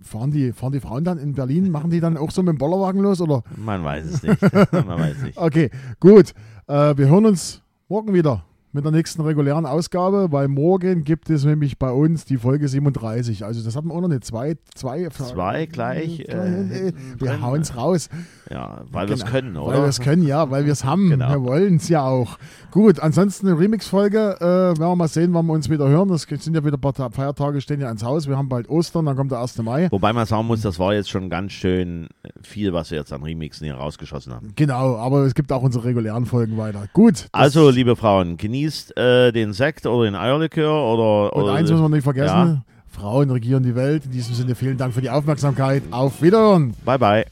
Fahren 0.00 0.30
die, 0.30 0.52
fahren 0.52 0.72
die 0.72 0.78
Frauen 0.78 1.02
dann 1.02 1.18
in 1.18 1.34
Berlin, 1.34 1.72
machen 1.72 1.90
die 1.90 1.98
dann 1.98 2.16
auch 2.16 2.30
so 2.30 2.42
mit 2.42 2.50
dem 2.50 2.58
Bollerwagen 2.58 3.00
los 3.00 3.20
oder 3.20 3.42
Man 3.56 3.82
weiß 3.82 4.04
es 4.04 4.22
nicht. 4.22 4.40
Man 4.72 4.86
weiß 4.86 5.22
nicht. 5.22 5.36
Okay, 5.36 5.70
gut. 5.98 6.34
Äh, 6.68 6.96
wir 6.96 7.08
hören 7.08 7.26
uns 7.26 7.62
morgen 7.88 8.14
wieder 8.14 8.44
mit 8.72 8.84
der 8.84 8.92
nächsten 8.92 9.22
regulären 9.22 9.64
Ausgabe, 9.66 10.28
weil 10.30 10.48
morgen 10.48 11.04
gibt 11.04 11.30
es 11.30 11.44
nämlich 11.44 11.78
bei 11.78 11.90
uns 11.90 12.24
die 12.24 12.36
Folge 12.36 12.68
37. 12.68 13.44
Also 13.44 13.64
das 13.64 13.74
hatten 13.76 13.88
wir 13.88 13.94
auch 13.94 14.00
noch 14.00 14.08
nicht. 14.08 14.24
Zwei, 14.24 14.56
zwei, 14.74 15.08
Zwei 15.08 15.66
gleich, 15.66 16.20
äh, 16.28 16.92
wir 17.18 17.30
drin. 17.30 17.42
hauen 17.42 17.60
es 17.62 17.76
raus. 17.76 18.08
Ja, 18.50 18.82
weil 18.92 19.08
wir 19.08 19.14
es 19.14 19.20
Genau. 19.20 19.30
können, 19.32 19.56
oder? 19.56 19.74
Weil 19.76 19.82
wir 19.82 19.88
es 19.88 20.00
können, 20.00 20.22
ja, 20.26 20.50
weil 20.50 20.64
wir 20.66 20.72
es 20.72 20.84
haben. 20.84 21.08
Genau. 21.10 21.28
Wir 21.30 21.42
wollen 21.42 21.76
es 21.76 21.88
ja 21.88 22.02
auch. 22.02 22.38
Gut, 22.70 23.00
ansonsten 23.00 23.48
eine 23.48 23.58
Remix-Folge. 23.58 24.36
Äh, 24.40 24.44
werden 24.44 24.78
wir 24.80 24.96
mal 24.96 25.08
sehen, 25.08 25.32
wann 25.34 25.46
wir 25.46 25.52
uns 25.54 25.68
wieder 25.70 25.88
hören. 25.88 26.10
Es 26.10 26.22
sind 26.22 26.54
ja 26.54 26.64
wieder 26.64 26.76
ein 26.76 26.80
paar 26.80 26.92
Ta- 26.94 27.10
Feiertage, 27.10 27.60
stehen 27.60 27.80
ja 27.80 27.90
ins 27.90 28.04
Haus. 28.04 28.28
Wir 28.28 28.36
haben 28.36 28.48
bald 28.48 28.68
Ostern, 28.68 29.06
dann 29.06 29.16
kommt 29.16 29.30
der 29.32 29.40
1. 29.40 29.58
Mai. 29.62 29.88
Wobei 29.90 30.12
man 30.12 30.26
sagen 30.26 30.46
muss, 30.46 30.60
das 30.60 30.78
war 30.78 30.94
jetzt 30.94 31.08
schon 31.10 31.30
ganz 31.30 31.52
schön 31.52 32.08
viel, 32.42 32.72
was 32.72 32.90
wir 32.90 32.98
jetzt 32.98 33.12
an 33.12 33.22
Remixen 33.22 33.64
hier 33.64 33.74
rausgeschossen 33.76 34.32
haben. 34.34 34.52
Genau, 34.56 34.96
aber 34.96 35.24
es 35.24 35.34
gibt 35.34 35.52
auch 35.52 35.62
unsere 35.62 35.84
regulären 35.84 36.26
Folgen 36.26 36.56
weiter. 36.58 36.84
Gut. 36.92 37.26
Also, 37.32 37.70
liebe 37.70 37.96
Frauen, 37.96 38.36
genießt 38.58 38.96
äh, 38.96 39.32
den 39.32 39.52
Sekt 39.52 39.86
oder 39.86 40.04
den 40.04 40.14
Eierlikör 40.14 40.72
oder. 40.72 41.34
Und 41.34 41.42
oder 41.42 41.52
eins 41.54 41.70
müssen 41.70 41.82
wir 41.82 41.88
nicht 41.88 42.04
vergessen: 42.04 42.28
Ja. 42.28 42.62
Frauen 42.88 43.30
regieren 43.30 43.62
die 43.62 43.74
Welt. 43.74 44.04
In 44.06 44.12
diesem 44.12 44.34
Sinne 44.34 44.54
vielen 44.54 44.76
Dank 44.76 44.94
für 44.94 45.00
die 45.00 45.10
Aufmerksamkeit. 45.10 45.82
Auf 45.90 46.22
Wiederhören. 46.22 46.74
Bye, 46.84 46.98
bye. 46.98 47.24